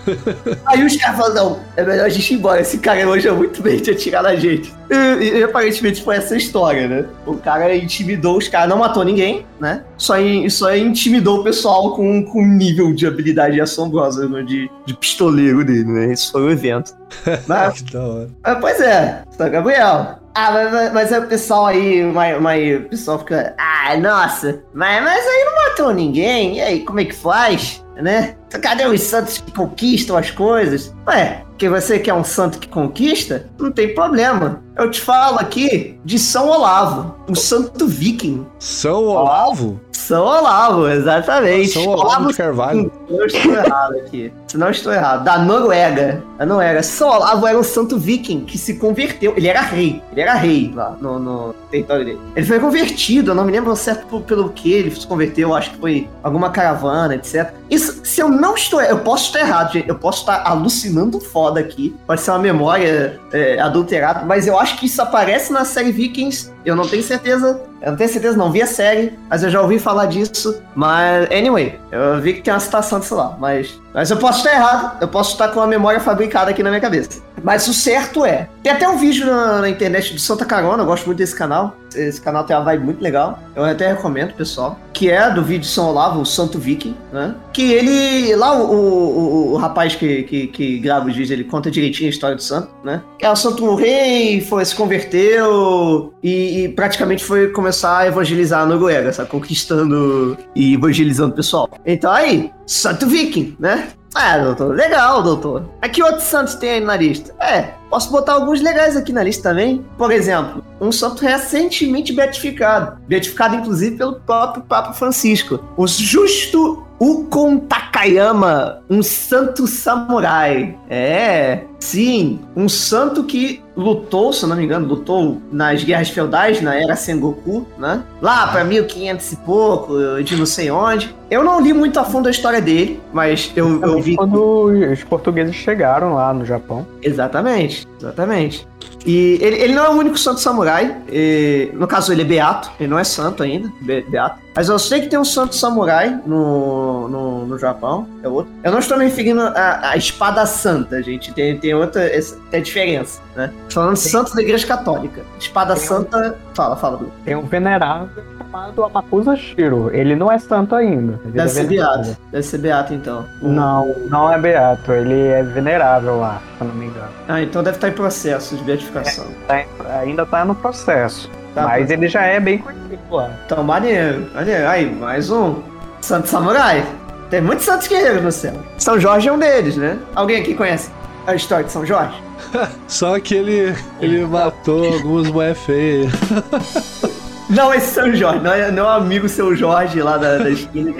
[0.66, 3.60] Aí os caras falaram, não, é melhor a gente ir embora, esse cara manja muito
[3.60, 4.72] bem de atirar na gente.
[4.88, 7.06] E, e, aparentemente foi essa história, né?
[7.26, 9.82] O cara intimidou os caras, não matou ninguém, né?
[9.96, 14.42] Só, in- só intimidou o pessoal com, com um nível de habilidade assombrosa, né?
[14.42, 16.12] de, de pistoleiro dele, né?
[16.12, 16.94] Esse foi o evento.
[17.48, 18.28] Mas, Que da hora.
[18.44, 20.18] ah, pois é, São Gabriel.
[20.38, 25.02] Ah, mas, mas, é o pessoal aí, mas, mas o pessoal fica, ah, nossa, mas,
[25.02, 28.36] mas aí não matou ninguém, e aí, como é que faz, né?
[28.60, 30.94] Cadê os santos que conquistam as coisas?
[31.06, 33.48] Ué, que você quer um santo que conquista?
[33.58, 34.62] Não tem problema.
[34.76, 38.46] Eu te falo aqui de São Olavo, um santo viking.
[38.58, 39.80] São Olavo?
[39.90, 41.70] São Olavo, exatamente.
[41.70, 42.92] São Olavo de Carvalho.
[43.08, 44.32] Não estou errado aqui.
[44.46, 45.24] Se não estou errado.
[45.24, 46.22] Da Noruega.
[46.38, 46.82] Da Noruega.
[46.82, 49.32] São Olavo era um santo viking que se converteu.
[49.36, 50.00] Ele era rei.
[50.12, 52.20] Ele era rei lá no, no território dele.
[52.36, 53.30] Ele foi convertido.
[53.30, 55.54] Eu não me lembro certo por- pelo que ele se converteu.
[55.54, 57.50] Acho que foi alguma caravana, etc.
[57.70, 58.80] Isso, se eu não estou.
[58.82, 59.88] Eu posso estar errado, gente.
[59.88, 61.96] Eu posso estar alucinando foda aqui.
[62.06, 64.24] Pode ser uma memória é, adulterada.
[64.24, 66.52] Mas eu acho que isso aparece na série Vikings.
[66.64, 67.62] Eu não tenho certeza.
[67.80, 70.60] Eu não tenho certeza, não vi a série, mas eu já ouvi falar disso.
[70.74, 73.36] Mas, anyway, eu vi que tem uma citação disso lá.
[73.38, 76.70] Mas, mas eu posso estar errado, eu posso estar com uma memória fabricada aqui na
[76.70, 77.22] minha cabeça.
[77.42, 78.48] Mas o certo é.
[78.62, 81.76] Tem até um vídeo na, na internet do Santa Carona, eu gosto muito desse canal.
[81.94, 83.38] Esse canal tem uma vibe muito legal.
[83.54, 84.78] Eu até recomendo, pessoal.
[84.92, 87.34] Que é do vídeo de São Olavo, o Santo Viking, né?
[87.52, 88.34] Que ele.
[88.36, 92.10] Lá o, o, o- rapaz que, que, que grava os vídeos, ele conta direitinho a
[92.10, 93.02] história do santo, né?
[93.20, 98.66] É o santo rei, foi, se converteu e, e praticamente foi começar a evangelizar a
[98.66, 99.28] Noruega, sabe?
[99.30, 101.68] Conquistando e evangelizando o pessoal.
[101.84, 103.88] Então aí, Santo Viking, né?
[104.18, 105.68] Ah, doutor, legal, doutor.
[105.82, 107.34] Aqui outros santos tem aí na lista?
[107.38, 109.84] É, posso botar alguns legais aqui na lista também.
[109.98, 112.98] Por exemplo, um santo recentemente beatificado.
[113.06, 115.60] Beatificado, inclusive, pelo próprio Papa Francisco.
[115.76, 120.78] O Justo Ukon Takayama, um santo samurai.
[120.88, 126.74] É, sim, um santo que lutou, se não me engano, lutou nas guerras feudais, na
[126.74, 128.02] era Sengoku, né?
[128.22, 131.14] Lá pra 1500 e pouco, de não sei onde.
[131.30, 134.16] Eu não li muito a fundo a história dele, mas eu, eu vi.
[134.16, 136.86] Quando os portugueses chegaram lá no Japão.
[137.02, 138.66] Exatamente, exatamente.
[139.04, 140.96] E ele, ele não é o único santo samurai.
[141.08, 142.70] e, no caso, ele é beato.
[142.80, 144.40] Ele não é santo ainda, be- beato.
[144.54, 148.08] Mas eu sei que tem um santo samurai no, no, no Japão.
[148.22, 148.50] É outro.
[148.64, 151.32] Eu não estou me referindo à, à espada santa, gente.
[151.32, 153.52] Tem, tem outra essa, tem diferença, né?
[153.70, 155.22] Falando de santo da igreja católica.
[155.38, 156.36] Espada Tem um- santa...
[156.54, 157.12] Fala, fala, Bruno.
[157.24, 159.90] Tem um venerável chamado Amakusa Shiro.
[159.92, 161.18] Ele não é santo ainda.
[161.24, 162.04] Ele Deve é ser venerável.
[162.04, 162.20] beato.
[162.32, 163.24] Deve ser beato, então.
[163.42, 164.92] Não, não é beato.
[164.92, 167.08] Ele é venerável lá, se eu não me engano.
[167.28, 169.26] Ah, então deve estar em processo de beatificação.
[169.46, 169.66] Tá em-
[170.00, 171.30] ainda tá no processo.
[171.54, 173.30] Tá, mas ele já é bem conhecido lá.
[173.46, 174.68] Então, maneiro, maneiro.
[174.68, 175.56] Aí, mais um.
[176.02, 176.84] Santo Samurai.
[177.30, 178.52] Tem muitos santos guerreiros no céu.
[178.78, 179.98] São Jorge é um deles, né?
[180.14, 180.90] Alguém aqui conhece
[181.26, 182.14] a história de São Jorge?
[182.88, 186.12] Só que ele, ele matou algumas mulheres feias.
[187.48, 190.50] Não, esse São Jorge, não é, não é o amigo seu Jorge lá da, da
[190.50, 190.92] esquina.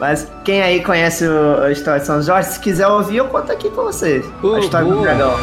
[0.00, 3.52] Mas quem aí conhece o- a história de São Jorge, se quiser ouvir, eu conto
[3.52, 4.24] aqui pra vocês.
[4.54, 5.34] A história do dragão.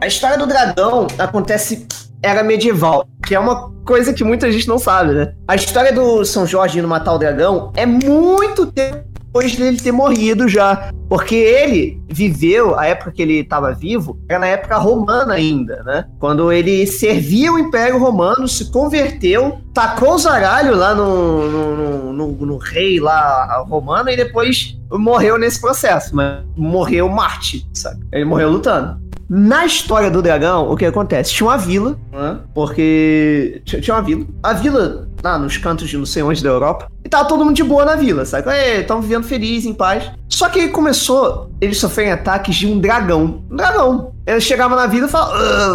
[0.00, 1.88] A história do dragão acontece
[2.22, 5.32] era medieval, que é uma coisa que muita gente não sabe, né?
[5.48, 9.92] A história do São Jorge indo matar o dragão é muito tempo depois dele ter
[9.92, 10.90] morrido já.
[11.08, 16.04] Porque ele viveu, a época que ele estava vivo, era na época romana ainda, né?
[16.18, 22.46] Quando ele servia o Império Romano, se converteu, tacou o zaralho lá no, no, no,
[22.46, 28.04] no, rei lá romano e depois morreu nesse processo, mas morreu Marte, sabe?
[28.12, 29.00] Ele morreu lutando.
[29.28, 31.32] Na história do dragão, o que acontece?
[31.32, 32.38] Tinha uma vila, né?
[32.52, 34.26] Porque tinha uma vila.
[34.42, 37.56] A vila, lá nos cantos de não sei onde da Europa, e tava todo mundo
[37.56, 38.50] de boa na vila, sabe?
[38.78, 40.10] Estão vivendo feliz, em paz.
[40.28, 43.42] Só que aí começou, eles sofrerem ataques de um dragão.
[43.50, 44.12] Um dragão.
[44.26, 45.74] Ele chegava na vila e falava: "Ah,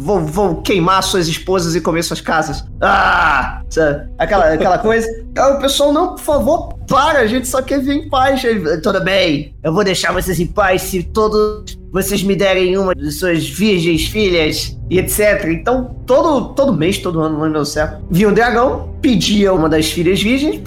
[0.00, 2.64] vou, vou queimar suas esposas e comer suas casas.
[2.80, 3.62] Ah!
[3.68, 4.08] Sabe?
[4.18, 5.06] Aquela, aquela coisa.
[5.36, 8.42] Aí o pessoal, não, por favor, para, a gente só quer vir em paz.
[8.44, 12.94] Ele, Tudo bem, eu vou deixar vocês em paz se todos vocês me derem uma
[12.94, 15.46] de suas virgens filhas e etc.
[15.48, 19.86] Então, todo, todo mês, todo ano, não lembro certo, vinha um dragão, pedia uma das
[19.90, 20.58] filhas virgens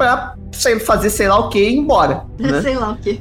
[0.52, 2.24] sei- fazer sei lá o que e ir embora.
[2.40, 2.62] Né?
[2.64, 3.20] Sei lá o quê.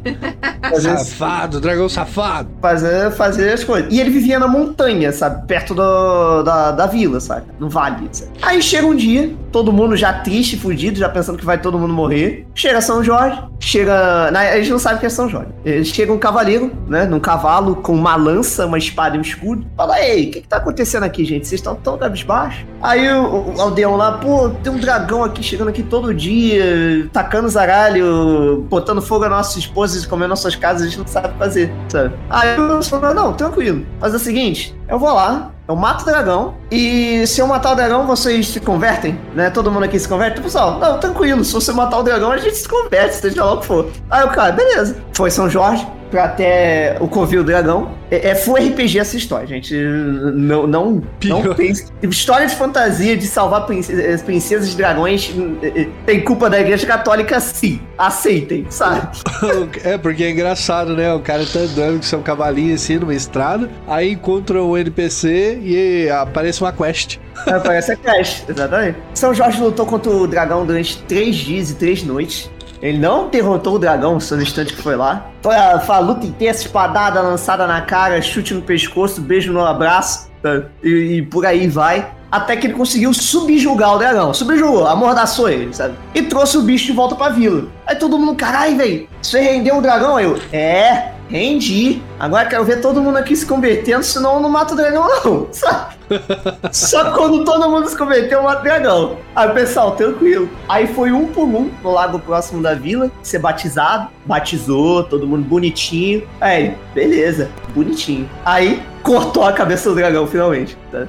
[0.70, 2.48] Fazer, Safado, dragão safado.
[2.60, 3.92] fazer, fazer as coisas.
[3.92, 5.46] E ele vivia na montanha, sabe?
[5.46, 7.46] Perto do, da, da vila, sabe?
[7.58, 8.08] No vale.
[8.12, 8.30] Sabe?
[8.40, 11.92] Aí chega um dia, todo mundo já triste, fudido, já pensando que vai todo mundo
[11.92, 12.46] morrer.
[12.54, 14.28] Chega São Jorge, chega.
[14.28, 15.48] A gente não sabe o que é São Jorge.
[15.64, 17.04] Eh, Chega um cavaleiro, né?
[17.04, 19.66] Num cavalo com uma lança, uma espada e um escudo.
[19.76, 21.46] Fala, ei, o que, que tá acontecendo aqui, gente?
[21.46, 22.64] Vocês estão tão cabisbaixo?
[22.80, 27.48] Aí o, o aldeão lá, pô, tem um dragão aqui chegando aqui todo dia, tacando
[27.48, 31.38] zaralho, botando fogo nas nossas esposas e comendo nossas casas, a gente não sabe o
[31.38, 32.14] fazer, sabe?
[32.30, 33.84] Aí eu falei, não, tranquilo.
[34.00, 37.74] Faz o seguinte, eu vou lá, eu mato o dragão, e se eu matar o
[37.74, 39.50] dragão, vocês se convertem, né?
[39.50, 40.40] Todo mundo aqui se converte?
[40.40, 43.60] Pessoal, não, tranquilo, se você matar o dragão, a gente se converte, seja lá o
[43.60, 43.90] que for.
[44.10, 44.96] Aí o cara, beleza.
[45.12, 47.90] Foi São Jorge, pra até o Covil Dragão.
[48.10, 49.74] É, é full RPG essa história, gente.
[49.74, 51.72] Não, não, não tem.
[52.02, 56.86] História de fantasia de salvar princesas, princesas e dragões eh, eh, tem culpa da Igreja
[56.86, 57.80] Católica, sim.
[57.96, 59.08] Aceitem, sabe?
[59.84, 61.12] É, porque é engraçado, né?
[61.14, 66.10] O cara tá andando com seu cavalinho assim numa estrada, aí encontra um NPC e
[66.10, 67.18] aparece uma quest.
[67.46, 68.98] É, Parece a Crash, exatamente.
[69.14, 72.50] São Jorge lutou contra o dragão durante três dias e três noites.
[72.82, 75.30] Ele não derrotou o dragão só no instante que foi lá.
[75.40, 79.64] Foi a, foi a luta intensa, espadada, lançada na cara, chute no pescoço, beijo no
[79.64, 80.62] abraço, tá?
[80.82, 82.10] e, e por aí vai.
[82.28, 84.34] Até que ele conseguiu subjugar o dragão.
[84.34, 85.94] Subjugou, amordaçou ele, sabe?
[86.14, 87.68] E trouxe o bicho de volta pra vila.
[87.86, 90.16] Aí todo mundo, caralho, velho, você rendeu o dragão?
[90.16, 92.02] Aí eu, é, rendi.
[92.18, 95.48] Agora quero ver todo mundo aqui se convertendo, senão eu não mato o dragão, não?
[96.72, 99.18] Só que quando todo mundo se converteu, eu mato o dragão.
[99.34, 100.48] Aí pessoal, tranquilo.
[100.68, 104.08] Aí foi um por um no lago próximo da vila, ser batizado.
[104.26, 106.26] Batizou, todo mundo bonitinho.
[106.40, 108.28] Aí, beleza, bonitinho.
[108.44, 110.76] Aí cortou a cabeça do dragão, finalmente.
[110.90, 111.06] Tá?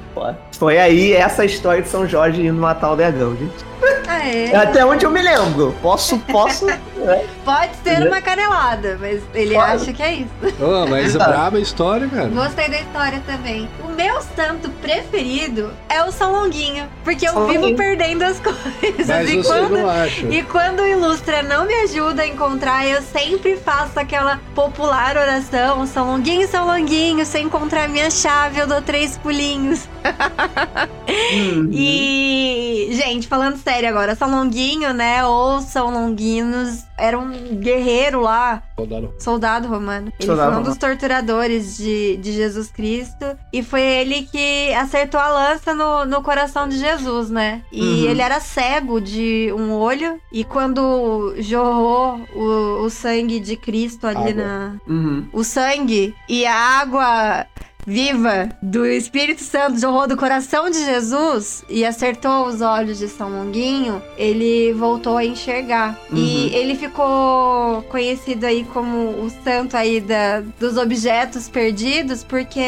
[0.57, 3.73] Foi aí essa história de São Jorge indo matar o dragão, gente.
[4.07, 4.55] Ah, É.
[4.55, 5.75] Até onde eu me lembro.
[5.81, 6.69] Posso, posso.
[6.69, 7.25] é.
[7.43, 9.71] Pode ser uma canelada, mas ele Pode.
[9.83, 10.29] acha que é isso.
[10.61, 12.27] Oh, mas é braba a história, cara.
[12.27, 13.67] Gostei da história também.
[13.83, 17.77] O meu santo preferido é o São Longuinho, porque eu São vivo Longuinho.
[17.77, 19.07] perdendo as coisas.
[19.07, 20.25] Mas e, você quando, não acha.
[20.27, 25.85] e quando o Ilustra não me ajuda a encontrar, eu sempre faço aquela popular oração:
[25.85, 29.87] São Longuinho, São Longuinho, se eu encontrar minha chave, eu dou três pulinhos.
[31.33, 31.69] Uhum.
[31.71, 35.23] E, gente, falando sério agora, São Longuinho, né?
[35.25, 39.13] Ou São Longuinos, era um guerreiro lá, Soldado.
[39.19, 40.11] soldado romano.
[40.19, 40.79] Ele Soldado foi um dos romano.
[40.97, 43.25] torturadores de, de Jesus Cristo.
[43.51, 47.61] E foi ele que acertou a lança no, no coração de Jesus, né?
[47.71, 48.09] E Uhum.
[48.09, 50.19] ele era cego de um olho.
[50.31, 54.33] E quando jorrou o, o sangue de Cristo ali Água.
[54.43, 54.75] na.
[54.87, 55.27] Uhum.
[55.31, 57.45] O sangue e a água
[57.85, 63.29] viva do Espírito Santo jorrou do coração de Jesus e acertou os olhos de São
[63.29, 65.99] Longuinho, ele voltou a enxergar.
[66.11, 66.17] Uhum.
[66.17, 72.59] E ele ficou conhecido aí como o santo aí da, dos objetos perdidos, porque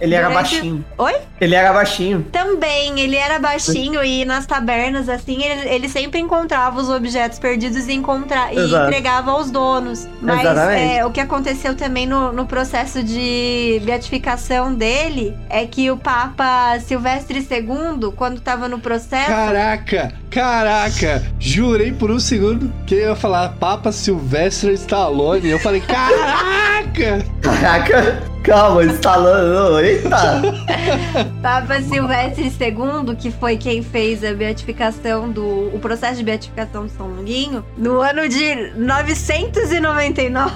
[0.00, 0.84] Ele era Durante- baixinho.
[0.98, 1.14] Oi?
[1.40, 2.22] Ele era baixinho.
[2.32, 7.86] também ele era baixinho e nas tabernas, assim, ele, ele sempre encontrava os objetos perdidos
[7.88, 8.86] e, encontra e Exato.
[8.86, 10.06] entregava aos donos.
[10.20, 15.96] Mas é, o que aconteceu também no, no processo de beatificação dele é que o
[15.96, 19.26] Papa Silvestre II, quando tava no processo.
[19.26, 25.48] Caraca, caraca, jurei por um segundo que eu ia falar Papa Silvestre Stallone.
[25.48, 27.24] Eu falei, caraca!
[27.42, 29.80] Caraca, calma, instalando.
[29.80, 30.42] Eita!
[31.42, 35.70] Papa Silvestre II, que foi quem fez a beatificação do.
[35.74, 40.52] o processo de beatificação de São Longuinho, no ano de 999.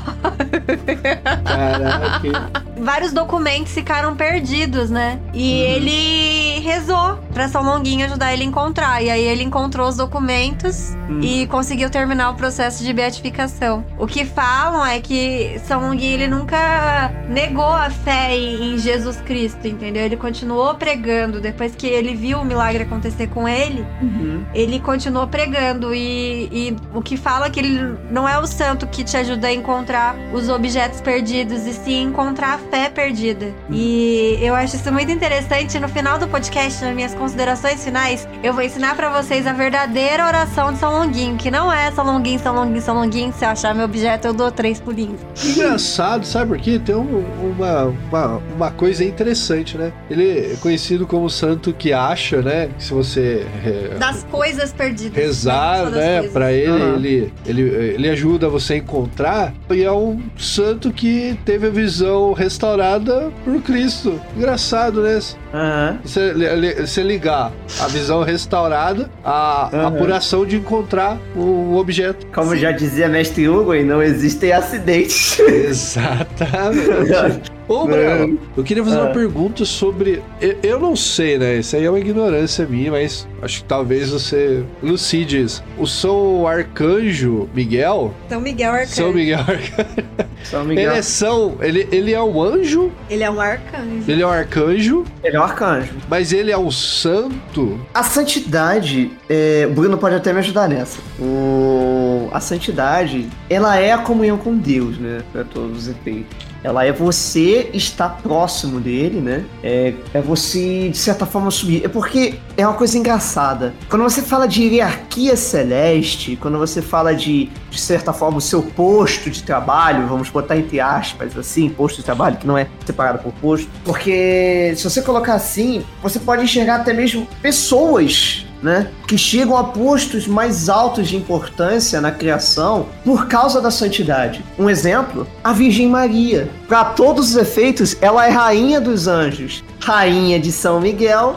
[1.45, 2.51] Caraca.
[2.79, 5.19] vários documentos ficaram perdidos, né?
[5.33, 6.19] E ele
[6.59, 9.03] aí rezou pra São Longuinho ajudar ele a encontrar.
[9.03, 11.21] E aí ele encontrou os documentos Hum.
[11.23, 13.85] e conseguiu terminar o processo de beatificação.
[13.99, 19.17] O que falam é que São Longuinho ele nunca negou a fé em em Jesus
[19.21, 20.03] Cristo, entendeu?
[20.05, 21.41] Ele continuou pregando.
[21.41, 24.45] Depois que ele viu o milagre acontecer com ele, Uhum.
[24.55, 25.95] ele continuou pregando.
[25.95, 29.49] E, e o que fala é que ele não é o santo que te ajuda
[29.49, 33.53] a encontrar os objetos perdidos, e sim encontrar a fé perdida.
[33.71, 35.79] E eu acho isso muito interessante.
[35.79, 40.27] No final do podcast, nas minhas considerações finais, eu vou ensinar pra vocês a verdadeira
[40.27, 43.33] oração de São Longuinho, que não é São Longuinho, São Longuinho, São Longuinho.
[43.33, 45.21] Se eu achar meu objeto, eu dou três pulinhos.
[45.45, 46.79] Engraçado, sabe por quê?
[46.85, 47.25] Tem um-
[47.69, 49.93] uma, uma, uma coisa interessante, né?
[50.11, 52.69] Ele é conhecido como o santo que acha, né?
[52.77, 55.17] Que se você é, Das coisas perdidas.
[55.17, 56.23] rezar, só das né?
[56.33, 56.95] Pra ele, Aham.
[56.97, 59.53] ele, ele, ele ajuda você a encontrar.
[59.71, 64.21] E é um santo que teve a visão restaurada por Cristo.
[64.37, 65.19] Engraçado, né?
[65.53, 65.99] Aham.
[66.05, 69.87] Você, li- você ligar a visão restaurada à Aham.
[69.89, 72.27] apuração de encontrar um objeto.
[72.35, 75.39] Como já dizia mestre Hugo, e não existem acidentes.
[75.39, 77.51] Exatamente.
[77.69, 79.13] Ô, Breno, eu queria fazer uma Ah.
[79.13, 80.23] pergunta sobre.
[80.41, 81.57] Eu, eu não sei, né?
[81.57, 85.63] Isso aí é uma ignorância minha, mas acho que talvez você elucide isso.
[85.77, 88.15] O São Arcanjo Miguel.
[88.29, 88.95] São Miguel Arcanjo.
[88.95, 90.07] São Miguel Arcanjo.
[90.45, 90.93] São Ele Miguel.
[90.93, 91.57] é São.
[91.61, 94.05] Ele, ele é um anjo, Ele é um arcanjo.
[94.11, 95.93] ele é um arcanjo, Ele é um arcanjo.
[96.09, 97.79] mas ele é um santo.
[97.93, 100.99] A santidade, é, o Bruno pode até me ajudar nessa.
[101.21, 105.21] O, a santidade, ela é a comunhão com Deus, né?
[105.33, 106.48] Pra todos os efeitos.
[106.63, 109.45] Ela é você estar próximo dele, né?
[109.63, 111.85] É, é você, de certa forma, subir.
[111.85, 113.75] É porque é uma coisa engraçada.
[113.89, 118.63] Quando você fala de hierarquia celeste, quando você fala de, de certa forma, o seu
[118.63, 123.21] posto de trabalho, vamos botar entre aspas, assim, posto de trabalho, que não é separado
[123.21, 123.69] por posto.
[123.85, 129.65] Porque se você colocar assim, você pode enxergar até mesmo pessoas né, que chegam a
[129.65, 134.45] postos mais altos de importância na criação por causa da santidade.
[134.59, 136.49] Um exemplo, a Virgem Maria.
[136.67, 141.37] Para todos os efeitos, ela é rainha dos anjos, rainha de São Miguel,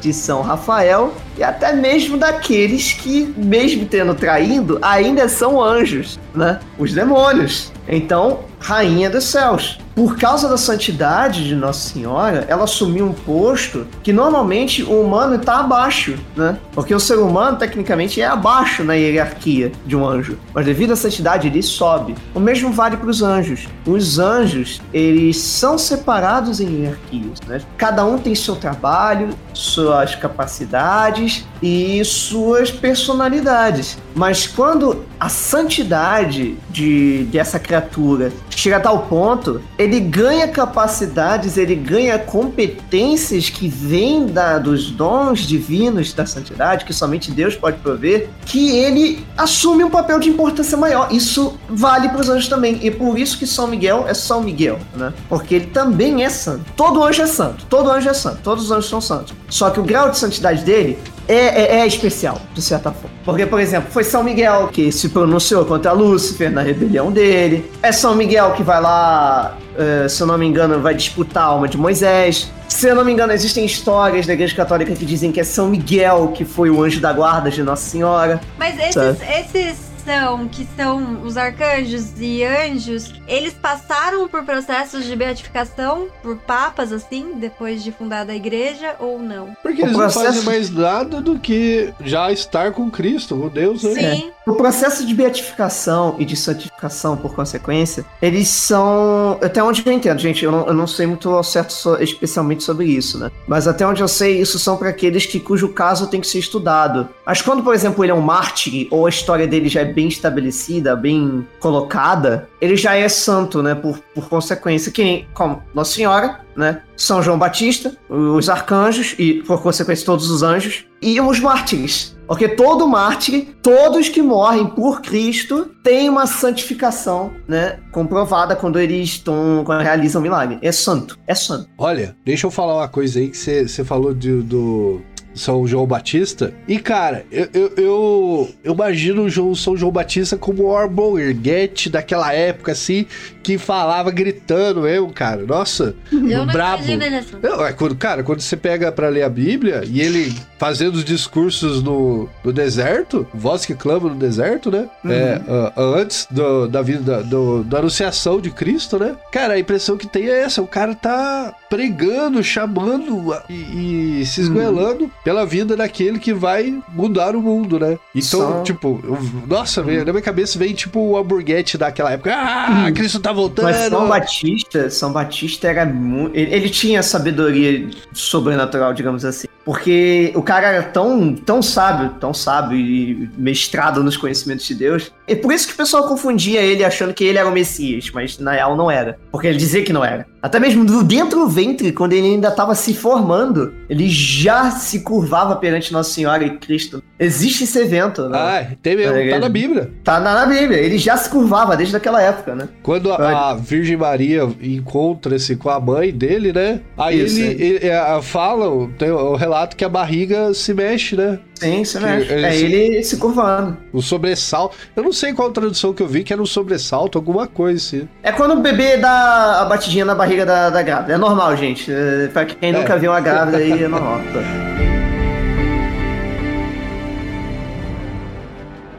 [0.00, 6.58] de São Rafael e até mesmo daqueles que, mesmo tendo traído, ainda são anjos, né?
[6.78, 7.72] Os demônios.
[7.86, 9.78] Então, rainha dos céus.
[10.00, 15.34] Por causa da santidade de Nossa Senhora, ela assumiu um posto que normalmente o humano
[15.34, 16.56] está abaixo, né?
[16.72, 20.38] Porque o ser humano, tecnicamente, é abaixo na hierarquia de um anjo.
[20.54, 22.14] Mas devido à santidade, ele sobe.
[22.34, 23.68] O mesmo vale para os anjos.
[23.86, 27.60] Os anjos, eles são separados em hierarquias, né?
[27.76, 33.98] Cada um tem seu trabalho, suas capacidades e suas personalidades.
[34.14, 41.74] Mas quando a santidade de, dessa criatura chega a tal ponto, ele ganha capacidades, ele
[41.74, 44.26] ganha competências que vêm
[44.62, 50.20] dos dons divinos da santidade, que somente Deus pode prover, que ele assume um papel
[50.20, 51.08] de importância maior.
[51.10, 52.78] Isso vale para os anjos também.
[52.82, 55.12] E por isso que São Miguel é São Miguel, né?
[55.28, 56.64] Porque ele também é santo.
[56.76, 57.64] Todo anjo é santo.
[57.66, 58.40] Todo anjo é santo.
[58.42, 59.34] Todos os anjos são santos.
[59.48, 63.16] Só que o grau de santidade dele é, é, é especial, de certa forma.
[63.24, 67.70] Porque, por exemplo, foi São Miguel que se pronunciou contra Lúcifer na rebelião dele.
[67.82, 71.46] É São Miguel que vai lá, eh, se eu não me engano, vai disputar a
[71.46, 72.50] alma de Moisés.
[72.68, 75.68] Se eu não me engano, existem histórias da Igreja Católica que dizem que é São
[75.68, 78.40] Miguel que foi o anjo da guarda de Nossa Senhora.
[78.58, 85.14] Mas esses, esses são, que são os arcanjos e anjos, eles passaram por processos de
[85.14, 89.54] beatificação por papas, assim, depois de fundada a igreja, ou não?
[89.62, 93.48] Porque O eles processo- não fazem mais nada do que já estar com Cristo, com
[93.48, 93.94] Deus, né?
[94.16, 94.32] Sim.
[94.46, 96.69] O processo de beatificação e de santificação,
[97.16, 99.38] por consequência, eles são.
[99.42, 102.62] Até onde eu entendo, gente, eu não, eu não sei muito ao certo so- especialmente
[102.62, 103.30] sobre isso, né?
[103.46, 106.38] Mas até onde eu sei, isso são para aqueles que cujo caso tem que ser
[106.38, 107.08] estudado.
[107.26, 110.08] Mas quando, por exemplo, ele é um mártir, ou a história dele já é bem
[110.08, 113.74] estabelecida, bem colocada, ele já é santo, né?
[113.74, 116.82] Por, por consequência, que nem como Nossa Senhora, né?
[116.96, 122.16] São João Batista, os arcanjos e, por consequência, todos os anjos, e os mártires.
[122.30, 127.80] Porque todo mártir, todos que morrem por Cristo, têm uma santificação, né?
[127.90, 130.56] Comprovada quando eles estão, quando realizam um milagre.
[130.62, 131.68] É santo, é santo.
[131.76, 135.00] Olha, deixa eu falar uma coisa aí que você falou de- do,
[135.34, 136.52] São João Batista.
[136.66, 140.66] E, cara, eu, eu, eu, eu imagino o João, São João Batista como o
[141.14, 143.06] Orborguete daquela época, assim,
[143.42, 145.42] que falava gritando mesmo, cara.
[145.46, 146.82] Nossa, Eu não brabo.
[146.82, 146.96] assim.
[147.42, 151.04] Não, é quando, cara, quando você pega pra ler a Bíblia e ele fazendo os
[151.04, 154.88] discursos no, no deserto, voz que clama no deserto, né?
[155.06, 159.16] É, ah, antes do- da vida, da, do- da anunciação de Cristo, né?
[159.32, 164.26] Cara, a impressão que tem é essa: o cara tá pregando, chamando ah, e, e
[164.26, 167.98] se esgoelando pela vida daquele que vai mudar o mundo, né?
[168.14, 172.32] Então, Só- tipo, eu- nossa, velho, na minha cabeça vem tipo o hamburguete daquela época.
[172.34, 173.64] Ah, Cristo tá voltando.
[173.66, 176.34] Mas São Batista, São Batista era muito.
[176.36, 179.46] Ele, ele tinha sabedoria sobrenatural, digamos assim.
[179.64, 185.12] Porque o cara era tão, tão sábio, tão sábio e mestrado nos conhecimentos de Deus.
[185.28, 188.38] E por isso que o pessoal confundia ele achando que ele era o Messias, mas
[188.38, 189.18] na real não era.
[189.30, 190.26] Porque ele dizia que não era.
[190.42, 195.54] Até mesmo dentro do ventre, quando ele ainda estava se formando, ele já se curvava
[195.56, 197.02] perante Nossa Senhora e Cristo.
[197.18, 198.38] Existe esse evento, né?
[198.38, 199.90] Ah, tem mesmo, É, tá ele- na Bíblia.
[200.02, 200.78] Tá na, na Bíblia.
[200.78, 202.68] Ele já se curvava desde aquela época, né?
[202.82, 206.80] Quando a, a Virgem Maria encontra-se com a mãe dele, né?
[206.96, 208.64] Aí Isso, ele, ele, é, fala,
[208.98, 211.38] tem o relato que a barriga se mexe, né?
[211.54, 212.32] Sim, você Que mexe.
[212.32, 213.76] É esse- ele se curvando.
[213.92, 214.76] O sobressalto.
[214.96, 218.08] Eu não sei qual tradução que eu vi, que era um sobressalto, alguma coisa assim.
[218.22, 221.12] É quando o bebê dá a batidinha na barriga da, da grávida.
[221.14, 221.90] É normal, gente.
[221.92, 222.72] É, pra quem É.
[222.72, 224.20] nunca viu uma grávida aí, é normal.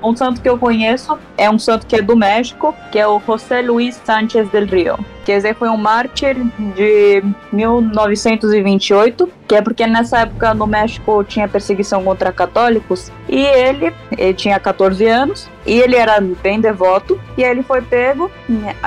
[0.03, 3.21] Um santo que eu conheço é um santo que é do México, que é o
[3.25, 4.97] José Luis Sánchez del Rio.
[5.27, 6.35] Aí foi um mártir
[6.75, 13.93] de 1928, que é porque nessa época no México tinha perseguição contra católicos, e ele,
[14.17, 18.31] ele tinha 14 anos, e ele era bem devoto, e aí ele foi pego.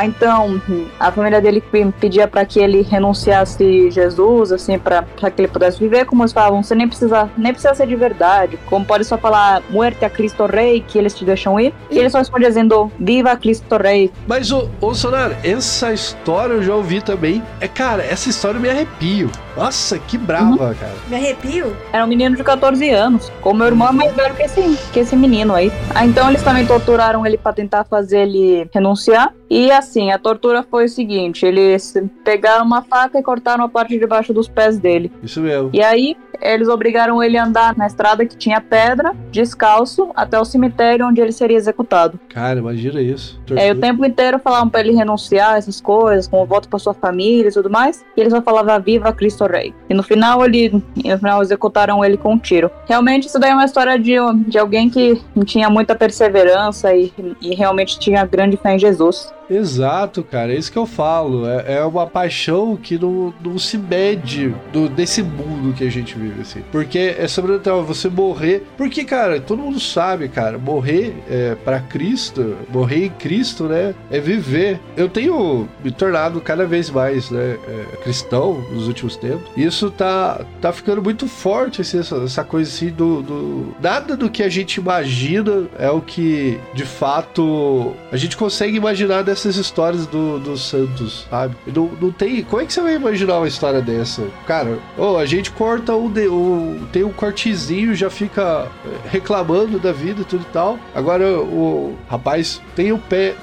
[0.02, 0.60] Então,
[0.98, 5.78] a família dele pe- pedia para que ele renunciasse Jesus, assim, para que ele pudesse
[5.78, 9.16] viver, como eles falavam, você nem precisa, nem precisa ser de verdade, como pode só
[9.18, 12.90] falar muerte a Cristo Rei, que eles te deixam ir, e ele só responde dizendo
[12.98, 14.10] viva Cristo Rei.
[14.26, 17.42] Mas, ô, ô Sonar, essa história eu já ouvi também.
[17.60, 19.30] É, cara, essa história eu me arrepio.
[19.56, 20.94] Nossa, que brava, cara.
[21.08, 21.76] Me arrepio?
[21.92, 25.00] Era um menino de 14 anos, como meu irmão é mais velho que esse, que
[25.00, 25.70] esse menino aí.
[25.94, 29.32] Ah, então eles também torturaram ele para tentar fazer ele renunciar.
[29.48, 31.94] E assim, a tortura foi o seguinte: eles
[32.24, 35.12] pegaram uma faca e cortaram a parte de baixo dos pés dele.
[35.22, 35.70] Isso mesmo.
[35.72, 40.44] E aí, eles obrigaram ele a andar na estrada que tinha pedra, descalço, até o
[40.44, 42.18] cemitério onde ele seria executado.
[42.28, 43.40] Cara, imagina isso.
[43.50, 46.78] E aí, o tempo inteiro falavam pra ele renunciar a essas coisas, como voto pra
[46.78, 48.04] sua família e tudo mais.
[48.16, 49.74] E ele só falava Viva Cristo Rei.
[49.88, 52.70] E no final, ele, no final executaram ele com um tiro.
[52.86, 54.14] Realmente, isso daí é uma história de,
[54.46, 59.32] de alguém que tinha muita perseverança e, e realmente tinha grande fé em Jesus.
[59.48, 61.46] Exato, cara, é isso que eu falo.
[61.46, 66.16] É, é uma paixão que não, não se mede do, desse mundo que a gente
[66.16, 66.62] vive, assim.
[66.72, 68.66] Porque é sobrenatural você morrer.
[68.76, 73.94] Porque, cara, todo mundo sabe, cara, morrer é, para Cristo, morrer em Cristo, né?
[74.10, 74.80] É viver.
[74.96, 79.50] Eu tenho me tornado cada vez mais, né, é, cristão nos últimos tempos.
[79.56, 83.74] E isso tá, tá ficando muito forte, assim, essa, essa coisa assim do, do.
[83.80, 89.22] Nada do que a gente imagina é o que de fato a gente consegue imaginar
[89.34, 91.56] dessas histórias do, dos santos, sabe?
[91.66, 92.42] Não, não tem.
[92.44, 94.22] Como é que você vai imaginar uma história dessa?
[94.46, 96.78] Cara, oh, a gente corta o, de, o.
[96.92, 100.78] Tem um cortezinho, já fica eh, reclamando da vida e tudo e tal.
[100.94, 103.34] Agora o rapaz tem o pé.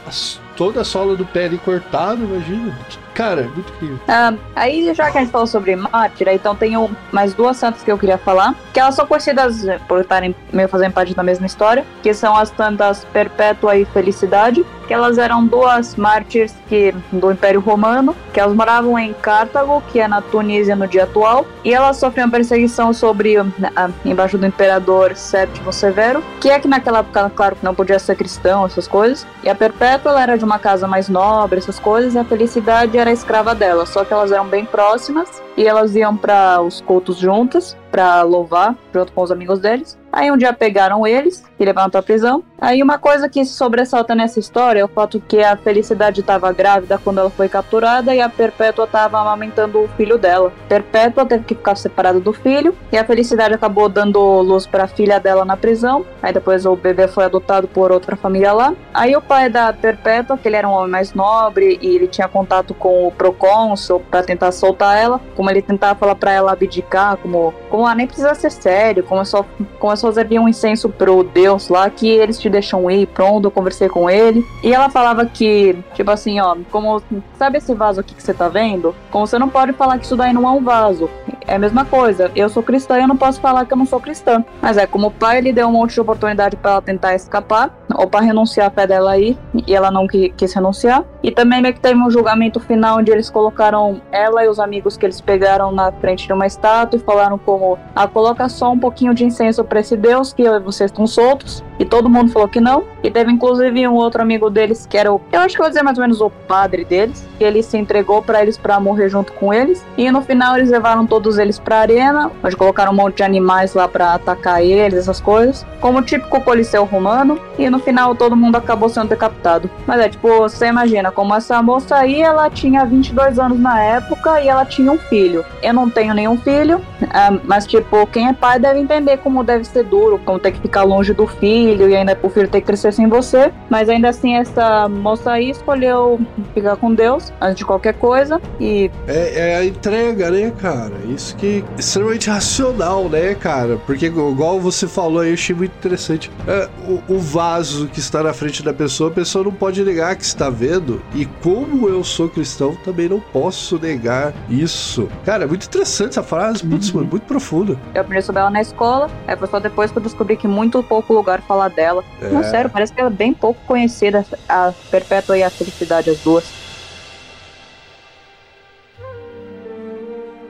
[0.55, 2.77] Toda a sola do pé ali cortado, imagina.
[3.13, 3.99] Cara, muito incrível.
[4.07, 6.73] Ah, aí, já que a gente falou sobre mártir, então tem
[7.11, 10.69] mais duas santas que eu queria falar, que elas são conhecidas eh, por estarem meio
[10.69, 15.45] fazendo parte da mesma história, que são as santas Perpétua e Felicidade, que elas eram
[15.45, 20.75] duas mártires que, do Império Romano, que elas moravam em Cartago, que é na Tunísia
[20.75, 26.49] no dia atual, e elas sofriam perseguição sobre ah, embaixo do imperador Séptimo Severo, que
[26.49, 30.37] é que naquela época, claro, não podia ser cristão, essas coisas, e a Perpétua era
[30.37, 34.13] de uma casa mais nobre, essas coisas, e a Felicidade era escrava dela, só que
[34.13, 39.21] elas eram bem próximas e elas iam para os cultos juntas para louvar junto com
[39.21, 39.97] os amigos deles.
[40.11, 42.43] Aí um dia pegaram eles e levaram pra prisão.
[42.59, 46.51] Aí uma coisa que se sobressalta nessa história é o fato que a Felicidade estava
[46.51, 50.51] grávida quando ela foi capturada e a Perpétua estava amamentando o filho dela.
[50.67, 54.87] Perpétua teve que ficar separada do filho e a Felicidade acabou dando luz para a
[54.87, 56.05] filha dela na prisão.
[56.21, 58.73] Aí depois o bebê foi adotado por outra família lá.
[58.93, 62.27] Aí o pai da Perpétua, que ele era um homem mais nobre e ele tinha
[62.27, 67.17] contato com o procônsul para tentar soltar ela, como ele tentava falar para ela abdicar,
[67.17, 69.45] como como ah, nem precisa ser sério, como é só
[69.79, 73.51] como só servir um incenso pro deus lá que eles te deixam ir, pronto, eu
[73.51, 74.45] conversei com ele.
[74.63, 77.01] E ela falava que, tipo assim, ó, como,
[77.37, 78.93] sabe esse vaso aqui que você tá vendo?
[79.09, 81.09] Como você não pode falar que isso daí não é um vaso.
[81.47, 83.85] É a mesma coisa, eu sou cristã e eu não posso falar que eu não
[83.85, 84.43] sou cristã.
[84.61, 87.75] Mas é, como o pai ele deu um monte de oportunidade para ela tentar escapar,
[87.95, 89.37] ou para renunciar à fé dela aí,
[89.67, 91.03] e ela não qui- quis renunciar.
[91.21, 94.95] E também meio que teve um julgamento final onde eles colocaram ela e os amigos
[94.97, 98.79] que eles pegaram na frente de uma estátua e falaram como, ah, coloca só um
[98.79, 101.63] pouquinho de incenso pra esse Deus que vocês estão soltos.
[101.81, 102.83] E todo mundo falou que não.
[103.03, 105.69] E teve inclusive um outro amigo deles que era o, eu acho que eu vou
[105.71, 109.09] dizer mais ou menos o padre deles, que ele se entregou pra eles pra morrer
[109.09, 109.83] junto com eles.
[109.97, 113.73] E no final eles levaram todos eles pra arena, onde colocaram um monte de animais
[113.73, 117.39] lá pra atacar eles, essas coisas, como o típico coliseu romano.
[117.57, 119.67] E no final todo mundo acabou sendo decapitado.
[119.87, 124.39] Mas é tipo, você imagina, como essa moça aí, ela tinha 22 anos na época
[124.39, 125.43] e ela tinha um filho.
[125.63, 126.79] Eu não tenho nenhum filho,
[127.09, 130.59] ah, mas tipo, quem é pai deve entender como deve ser duro, como ter que
[130.59, 133.51] ficar longe do filho e ainda pro filho ter que crescer sem você.
[133.69, 136.19] Mas ainda assim, essa moça aí escolheu
[136.53, 138.41] ficar com Deus antes de qualquer coisa.
[138.59, 140.93] E É, é a entrega, né, cara?
[141.07, 143.77] Isso que é extremamente racional, né, cara?
[143.85, 146.31] Porque, igual você falou aí, eu achei muito interessante.
[146.47, 150.15] É, o, o vaso que está na frente da pessoa, a pessoa não pode negar
[150.15, 151.01] que está vendo.
[151.13, 155.07] E como eu sou cristão, também não posso negar isso.
[155.25, 157.77] Cara, é muito interessante essa frase, putz, mano, muito profunda.
[157.93, 159.09] eu aprendi sobre ela na escola.
[159.37, 162.03] Foi só depois que eu descobri que muito pouco lugar fala dela.
[162.19, 166.19] Não, sério, parece que ela é bem pouco conhecida, a Perpétua e a Felicidade, as
[166.19, 166.55] duas.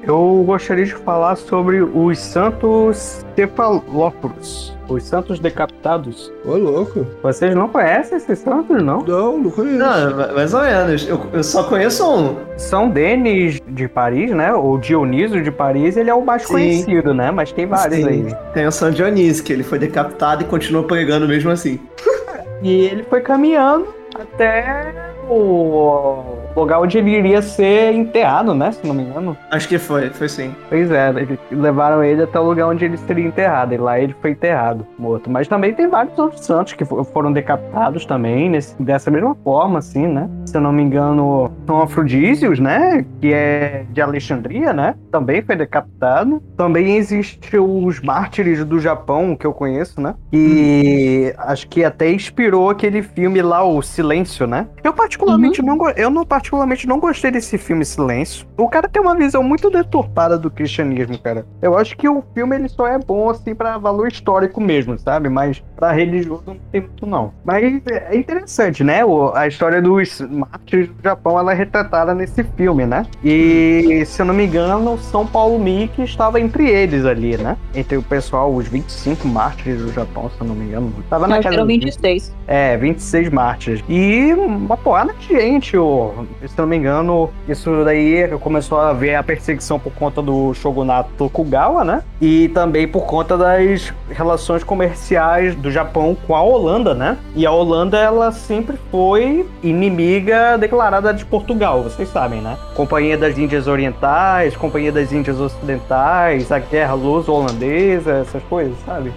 [0.04, 6.32] Eu gostaria de falar sobre os santos cefalóporos, os santos decapitados.
[6.44, 7.06] Ô, louco.
[7.22, 9.04] Vocês não conhecem esses santos, não?
[9.04, 9.78] Não, não conheço.
[9.78, 11.08] Não, ma- mais ou menos.
[11.08, 12.36] Eu, eu só conheço um.
[12.58, 14.52] São Denis de Paris, né?
[14.54, 16.54] Ou Dionísio de Paris, ele é o mais Sim.
[16.54, 17.30] conhecido, né?
[17.30, 18.08] Mas tem vários Sim.
[18.08, 18.36] aí.
[18.54, 21.80] Tem o São Dionísio, que ele foi decapitado e continuou pregando mesmo assim.
[22.64, 24.94] E ele foi caminhando até
[25.32, 28.72] o lugar onde ele iria ser enterrado, né?
[28.72, 29.38] Se não me engano.
[29.50, 30.54] Acho que foi, foi sim.
[30.70, 31.12] Pois é,
[31.52, 33.74] levaram ele até o lugar onde ele seria enterrado.
[33.74, 35.30] E lá ele foi enterrado, morto.
[35.30, 39.80] Mas também tem vários outros santos que fo- foram decapitados também, nesse- dessa mesma forma,
[39.80, 40.30] assim, né?
[40.46, 43.06] Se eu não me engano, São Afrodísios, né?
[43.22, 44.96] Que é de Alexandria, né?
[45.12, 46.42] Também foi decapitado.
[46.58, 50.16] Também existe os mártires do Japão, que eu conheço, né?
[50.34, 54.68] E acho que até inspirou aquele filme lá, O Silêncio, né?
[54.84, 55.21] Eu particularmente
[55.64, 58.46] não, go- eu não particularmente não gostei desse filme Silêncio.
[58.58, 61.46] O cara tem uma visão muito deturpada do cristianismo, cara.
[61.62, 65.30] Eu acho que o filme ele só é bom assim pra valor histórico mesmo, sabe?
[65.30, 67.34] Mas pra religioso não tem muito não.
[67.44, 69.04] Mas é interessante, né?
[69.06, 73.06] O- a história dos mártires do Japão ela é retratada nesse filme, né?
[73.24, 77.58] E se eu não me engano, São Paulo Mickey estava entre eles ali, né?
[77.74, 80.94] Entre o pessoal, os 25 mártires do Japão, se eu não me engano.
[81.10, 82.36] Tava na que casa eram dos 26.
[82.48, 83.84] é, 26 mártires.
[83.90, 86.26] E uma porrada gente, ô.
[86.46, 91.10] se não me engano, isso daí começou a ver a perseguição por conta do shogunato
[91.18, 92.04] Tokugawa, né?
[92.20, 97.18] E também por conta das relações comerciais do Japão com a Holanda, né?
[97.36, 102.58] E a Holanda, ela sempre foi inimiga declarada de Portugal, vocês sabem, né?
[102.76, 109.12] Companhia das Índias Orientais, Companhia das Índias Ocidentais, a Guerra Luso-Holandesa, essas coisas, sabe?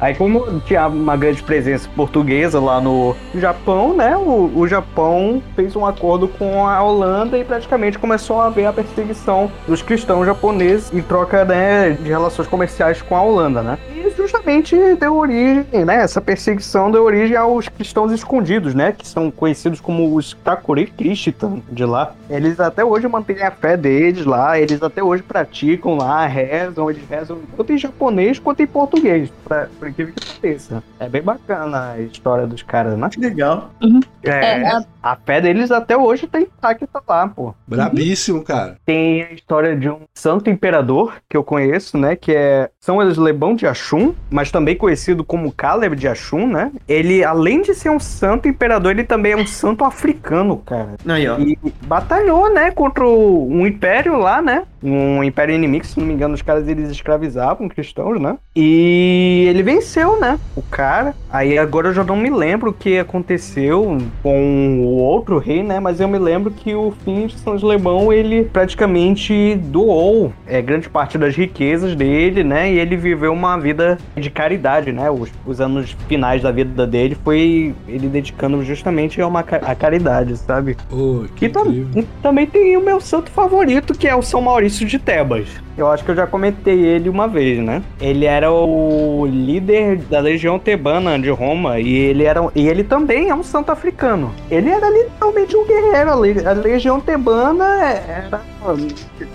[0.00, 4.16] Aí, como tinha uma grande presença portuguesa lá no Japão, né?
[4.16, 8.72] O, o Japão fez um acordo com a Holanda e praticamente começou a haver a
[8.72, 13.78] perseguição dos cristãos japoneses em troca né, de relações comerciais com a Holanda, né?
[13.94, 15.96] E justamente deu origem, né?
[16.02, 18.92] Essa perseguição deu origem aos cristãos escondidos, né?
[18.92, 22.12] Que são conhecidos como os Takuri Christian de lá.
[22.28, 27.02] Eles até hoje mantêm a fé deles lá, eles até hoje praticam lá, rezam, eles
[27.08, 30.82] rezam tanto em japonês quanto em português, pra, por incrível que pareça.
[30.98, 33.08] É bem bacana a história dos caras, né?
[33.10, 33.70] Que legal.
[34.24, 37.54] É, É, a- a fé deles até hoje tem intacta lá, pô.
[37.66, 38.76] Brabíssimo, cara.
[38.84, 42.14] Tem a história de um santo imperador que eu conheço, né?
[42.16, 46.70] Que é São Eslebão de Axum, mas também conhecido como Caleb de Axum, né?
[46.88, 50.94] Ele, além de ser um santo imperador, ele também é um santo africano, cara.
[51.06, 51.38] Aí, ó.
[51.38, 54.62] E batalhou, né, contra um império lá, né?
[54.82, 58.38] Um império inimigo, se não me engano, os caras eles escravizavam cristãos, né?
[58.54, 60.38] E ele venceu, né?
[60.56, 61.14] O cara.
[61.30, 65.80] Aí agora eu já não me lembro o que aconteceu com o outro rei, né?
[65.80, 70.88] Mas eu me lembro que o fim de São Lebão ele praticamente doou é, grande
[70.88, 72.72] parte das riquezas dele, né?
[72.72, 73.79] E ele viveu uma vida
[74.16, 75.10] de caridade, né?
[75.10, 80.36] Os, os anos finais da vida dele foi ele dedicando justamente a uma a caridade,
[80.36, 80.76] sabe?
[80.90, 84.40] Ô, que E tam- e também tem o meu santo favorito, que é o São
[84.40, 85.48] Maurício de Tebas.
[85.80, 87.82] Eu acho que eu já comentei ele uma vez, né?
[88.00, 93.30] Ele era o líder da Legião Tebana de Roma e ele era e ele também
[93.30, 94.32] é um santo africano.
[94.50, 96.10] Ele era literalmente um guerreiro.
[96.10, 98.40] A Le- A Legião Tebana era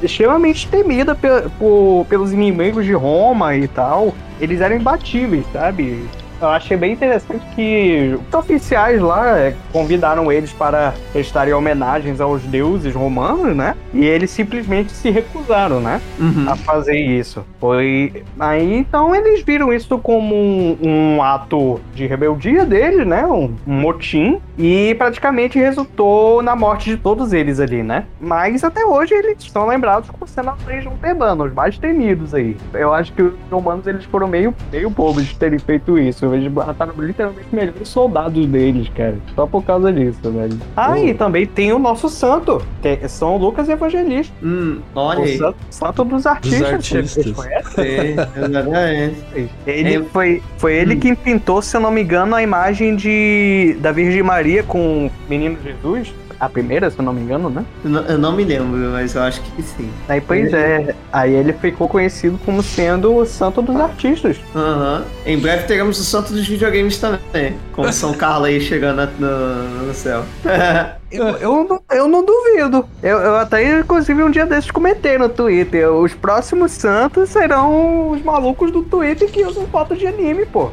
[0.01, 4.13] extremamente temida pe- por- pelos inimigos de Roma e tal.
[4.39, 6.05] Eles eram imbatíveis, sabe?
[6.41, 12.41] Eu achei bem interessante que os oficiais lá é, convidaram eles para prestarem homenagens aos
[12.43, 13.75] deuses romanos, né?
[13.93, 16.01] E eles simplesmente se recusaram, né?
[16.19, 16.45] Uhum.
[16.49, 17.45] a fazer isso.
[17.59, 18.23] Foi.
[18.39, 23.25] Aí então eles viram isso como um, um ato de rebeldia deles, né?
[23.25, 24.39] Um, um motim.
[24.57, 28.05] E praticamente resultou na morte de todos eles ali, né?
[28.19, 32.55] Mas até hoje eles são lembrados como sendo a Legião Tebana, os mais temidos aí.
[32.73, 36.24] Eu acho que os romanos eles foram meio, meio bobos de terem feito isso.
[36.33, 39.15] Eles mataram literalmente os melhores soldados deles, cara.
[39.35, 40.57] Só por causa disso, velho.
[40.75, 44.33] Ah, e também tem o nosso santo, que é São Lucas Evangelista.
[44.43, 45.37] Hum, olha O aí.
[45.37, 46.73] santo, santo dos artistas.
[46.73, 47.11] artistas.
[47.13, 48.15] vocês conhecem?
[48.15, 48.15] Sim,
[48.45, 49.49] exatamente.
[49.67, 50.01] Ele É.
[50.03, 54.23] foi, foi ele quem pintou, se eu não me engano, a imagem de da Virgem
[54.23, 56.13] Maria com o menino Jesus.
[56.45, 57.65] A primeira, se eu não me engano, né?
[57.83, 59.89] Eu não, eu não me lembro, mas eu acho que sim.
[60.07, 60.93] Aí, pois é.
[61.11, 64.37] Aí ele ficou conhecido como sendo o santo dos artistas.
[64.55, 65.03] Aham.
[65.25, 67.55] Em breve teremos o santo dos videogames também.
[67.73, 70.23] Com São Carlos aí chegando no, no céu.
[71.11, 72.85] Eu, eu, não, eu não duvido.
[73.01, 75.89] Eu, eu até, inclusive, um dia desses comentei no Twitter.
[75.89, 80.71] Os próximos santos serão os malucos do Twitter que usam foto de anime, pô.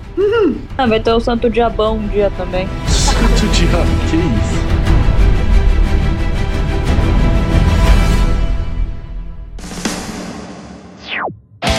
[0.76, 2.66] Ah, vai ter o Santo Diabão um dia também.
[2.88, 4.61] Santo diabo, que isso?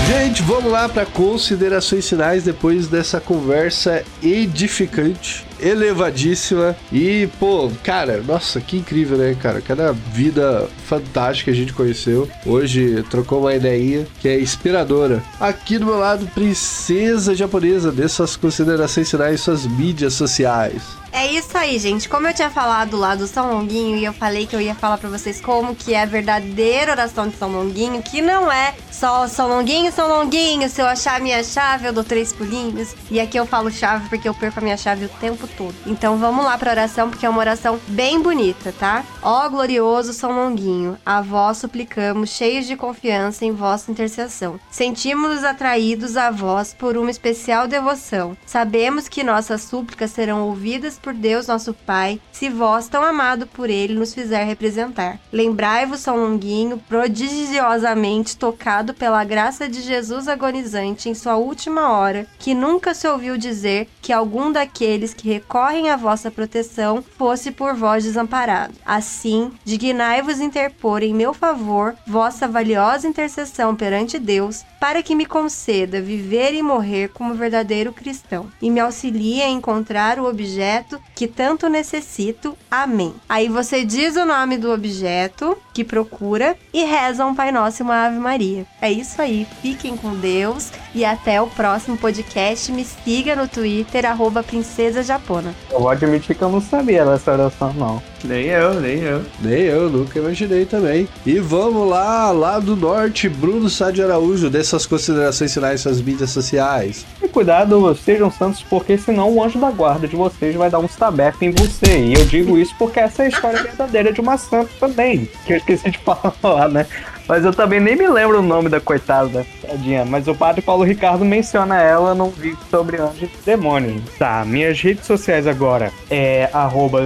[0.06, 8.60] Gente, vamos lá para considerações finais depois dessa conversa edificante, elevadíssima e, pô, cara, nossa,
[8.60, 9.62] que incrível, né, cara?
[9.62, 12.30] Cada vida fantástica a gente conheceu.
[12.46, 15.24] Hoje trocou uma ideinha que é inspiradora.
[15.40, 21.03] Aqui do meu lado, princesa japonesa, dê suas considerações finais, suas mídias sociais.
[21.16, 22.10] É isso aí, gente.
[22.10, 24.98] Como eu tinha falado lá do São Longuinho e eu falei que eu ia falar
[24.98, 29.28] pra vocês como que é a verdadeira oração de São Longuinho, que não é só
[29.28, 32.96] São Longuinho, São Longuinho, se eu achar minha chave eu dou três pulinhos.
[33.12, 35.76] E aqui eu falo chave porque eu perco a minha chave o tempo todo.
[35.86, 39.04] Então vamos lá pra oração porque é uma oração bem bonita, tá?
[39.22, 44.60] Ó glorioso São Longuinho, a vós suplicamos, cheios de confiança em vossa intercessão.
[44.72, 48.36] Sentimos-nos atraídos a vós por uma especial devoção.
[48.48, 53.70] Sabemos que nossas súplicas serão ouvidas por Deus nosso Pai, se vós, tão amado por
[53.70, 55.20] Ele, nos fizer representar.
[55.32, 62.54] Lembrai-vos, São Longuinho, prodigiosamente tocado pela graça de Jesus agonizante em sua última hora, que
[62.54, 68.06] nunca se ouviu dizer que algum daqueles que recorrem à vossa proteção fosse por vós
[68.06, 68.74] desamparado.
[68.86, 76.02] Assim, dignai-vos interpor em meu favor vossa valiosa intercessão perante Deus, para que me conceda
[76.02, 81.70] viver e morrer como verdadeiro cristão, e me auxilie a encontrar o objeto que tanto
[81.70, 82.58] necessito.
[82.70, 83.14] Amém.
[83.28, 87.84] Aí você diz o nome do objeto que procura e reza um Pai Nosso e
[87.84, 88.66] uma Ave Maria.
[88.82, 89.48] É isso aí.
[89.62, 92.72] Fiquem com Deus e até o próximo podcast.
[92.72, 95.54] Me siga no Twitter, arroba Princesa Japona.
[95.72, 98.02] Eu vou admitir que eu não sabia dessa oração, não.
[98.24, 99.22] Nem eu, nem eu.
[99.42, 101.08] Nem eu, nunca imaginei também.
[101.26, 106.30] E vamos lá, lá do norte, Bruno Sá de Araújo, dessas considerações finais suas mídias
[106.30, 107.06] sociais.
[107.34, 111.48] Cuidado, sejam santos, porque senão o anjo da guarda de vocês vai dar um stabefe
[111.48, 111.98] em você.
[111.98, 115.54] E eu digo isso porque essa é a história verdadeira de uma santa também, que
[115.54, 115.98] eu esqueci de
[116.40, 116.86] falar, né?
[117.28, 120.06] Mas eu também nem me lembro o nome da coitada, tadinha.
[120.06, 124.02] Mas o padre Paulo Ricardo menciona ela num vídeo sobre anjos e demônios.
[124.18, 127.02] Tá, minhas redes sociais agora é arroba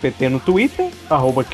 [0.00, 1.44] PT no Twitter, arroba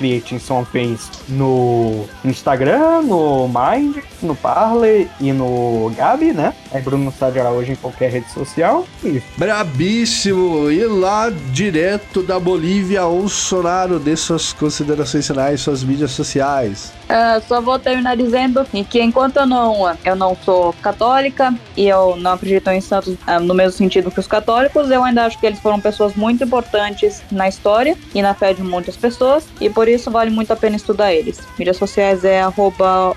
[1.29, 6.55] no Instagram, no Mind, no Parler e no Gabi, né?
[6.73, 8.87] É Bruno Sá de Araújo em qualquer rede social.
[9.05, 9.27] Isso.
[9.37, 10.71] Brabíssimo!
[10.71, 16.93] E lá direto da Bolívia, o Sonaro, dê suas considerações finais, suas mídias sociais.
[17.13, 22.17] É, só vou terminar dizendo que enquanto eu não, eu não sou católica e eu
[22.17, 25.45] não acredito em santos ah, no mesmo sentido que os católicos, eu ainda acho que
[25.45, 29.89] eles foram pessoas muito importantes na história e na fé de muitas pessoas e por
[29.89, 31.39] isso vale muito a pena estudar eles.
[31.59, 33.15] Mídias sociais é arroba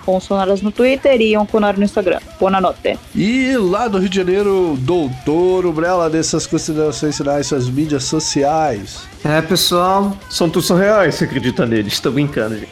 [0.62, 2.20] no Twitter e onconaro no Instagram.
[2.38, 3.00] Boa noite.
[3.16, 9.15] E lá do Rio de Janeiro, Doutor Umbrella, dessas considerações finais, suas mídias sociais.
[9.26, 12.00] É, pessoal, são todos são reais, você acredita neles?
[12.00, 12.70] Tô brincando, gente.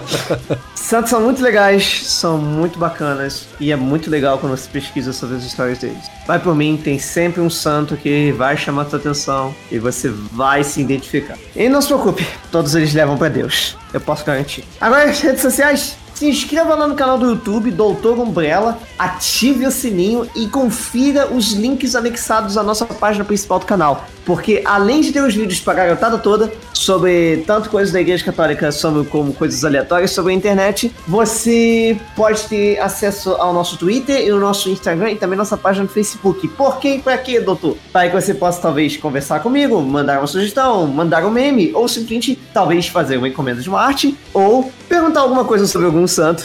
[0.74, 5.36] Santos são muito legais, são muito bacanas e é muito legal quando você pesquisa sobre
[5.36, 6.02] as histórias deles.
[6.26, 10.64] Vai por mim, tem sempre um santo que vai chamar sua atenção e você vai
[10.64, 11.36] se identificar.
[11.54, 13.76] E não se preocupe, todos eles levam pra Deus.
[13.92, 14.64] Eu posso garantir.
[14.80, 15.98] Agora, as redes sociais.
[16.14, 21.52] Se inscreva lá no canal do YouTube, Doutor Umbrella, ative o sininho e confira os
[21.52, 24.06] links anexados à nossa página principal do canal.
[24.24, 28.70] Porque além de ter os vídeos pra garotada toda, sobre tanto coisas da Igreja Católica
[28.72, 34.32] sobre, como coisas aleatórias sobre a internet, você pode ter acesso ao nosso Twitter e
[34.32, 36.46] o nosso Instagram e também nossa página no Facebook.
[36.48, 37.76] Por quê e pra quê, doutor?
[37.92, 42.38] Para que você possa talvez conversar comigo, mandar uma sugestão, mandar um meme, ou simplesmente
[42.52, 46.44] talvez fazer uma encomenda de uma arte, ou perguntar alguma coisa sobre algum santo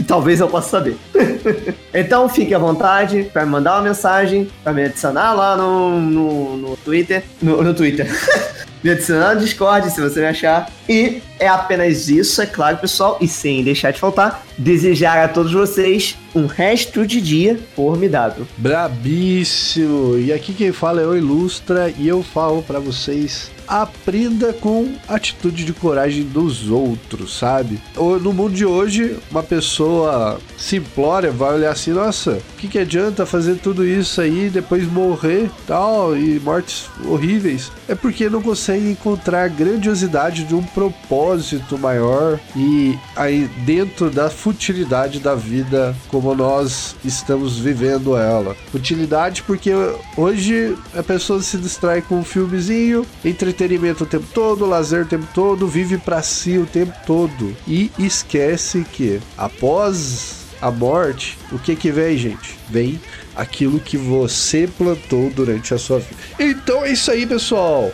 [0.00, 0.96] que talvez eu possa saber.
[1.92, 6.56] então fique à vontade para me mandar uma mensagem, para me adicionar lá no, no,
[6.56, 7.22] no Twitter.
[7.42, 8.08] No, no Twitter.
[8.82, 10.70] me adicionar no Discord se você me achar.
[10.90, 13.16] E é apenas isso, é claro, pessoal.
[13.20, 18.44] E sem deixar de faltar, desejar a todos vocês um resto de dia formidável.
[18.58, 20.18] Brabíssimo!
[20.18, 25.64] E aqui quem fala é o Ilustra e eu falo para vocês aprenda com atitude
[25.64, 27.80] de coragem dos outros, sabe?
[27.94, 33.24] No mundo de hoje, uma pessoa simplória vai olhar assim, nossa, o que, que adianta
[33.24, 37.70] fazer tudo isso aí e depois morrer tal e mortes horríveis?
[37.86, 44.30] É porque não consegue encontrar a grandiosidade de um propósito maior e aí dentro da
[44.30, 48.56] futilidade da vida como nós estamos vivendo ela.
[48.72, 49.72] Futilidade porque
[50.16, 55.26] hoje a pessoa se distrai com um filmezinho, entretenimento o tempo todo, lazer o tempo
[55.34, 61.76] todo, vive para si o tempo todo e esquece que após a morte, o que
[61.76, 62.58] que vem, gente?
[62.68, 63.00] Vem
[63.34, 66.16] aquilo que você plantou durante a sua vida.
[66.38, 67.90] Então é isso aí, pessoal.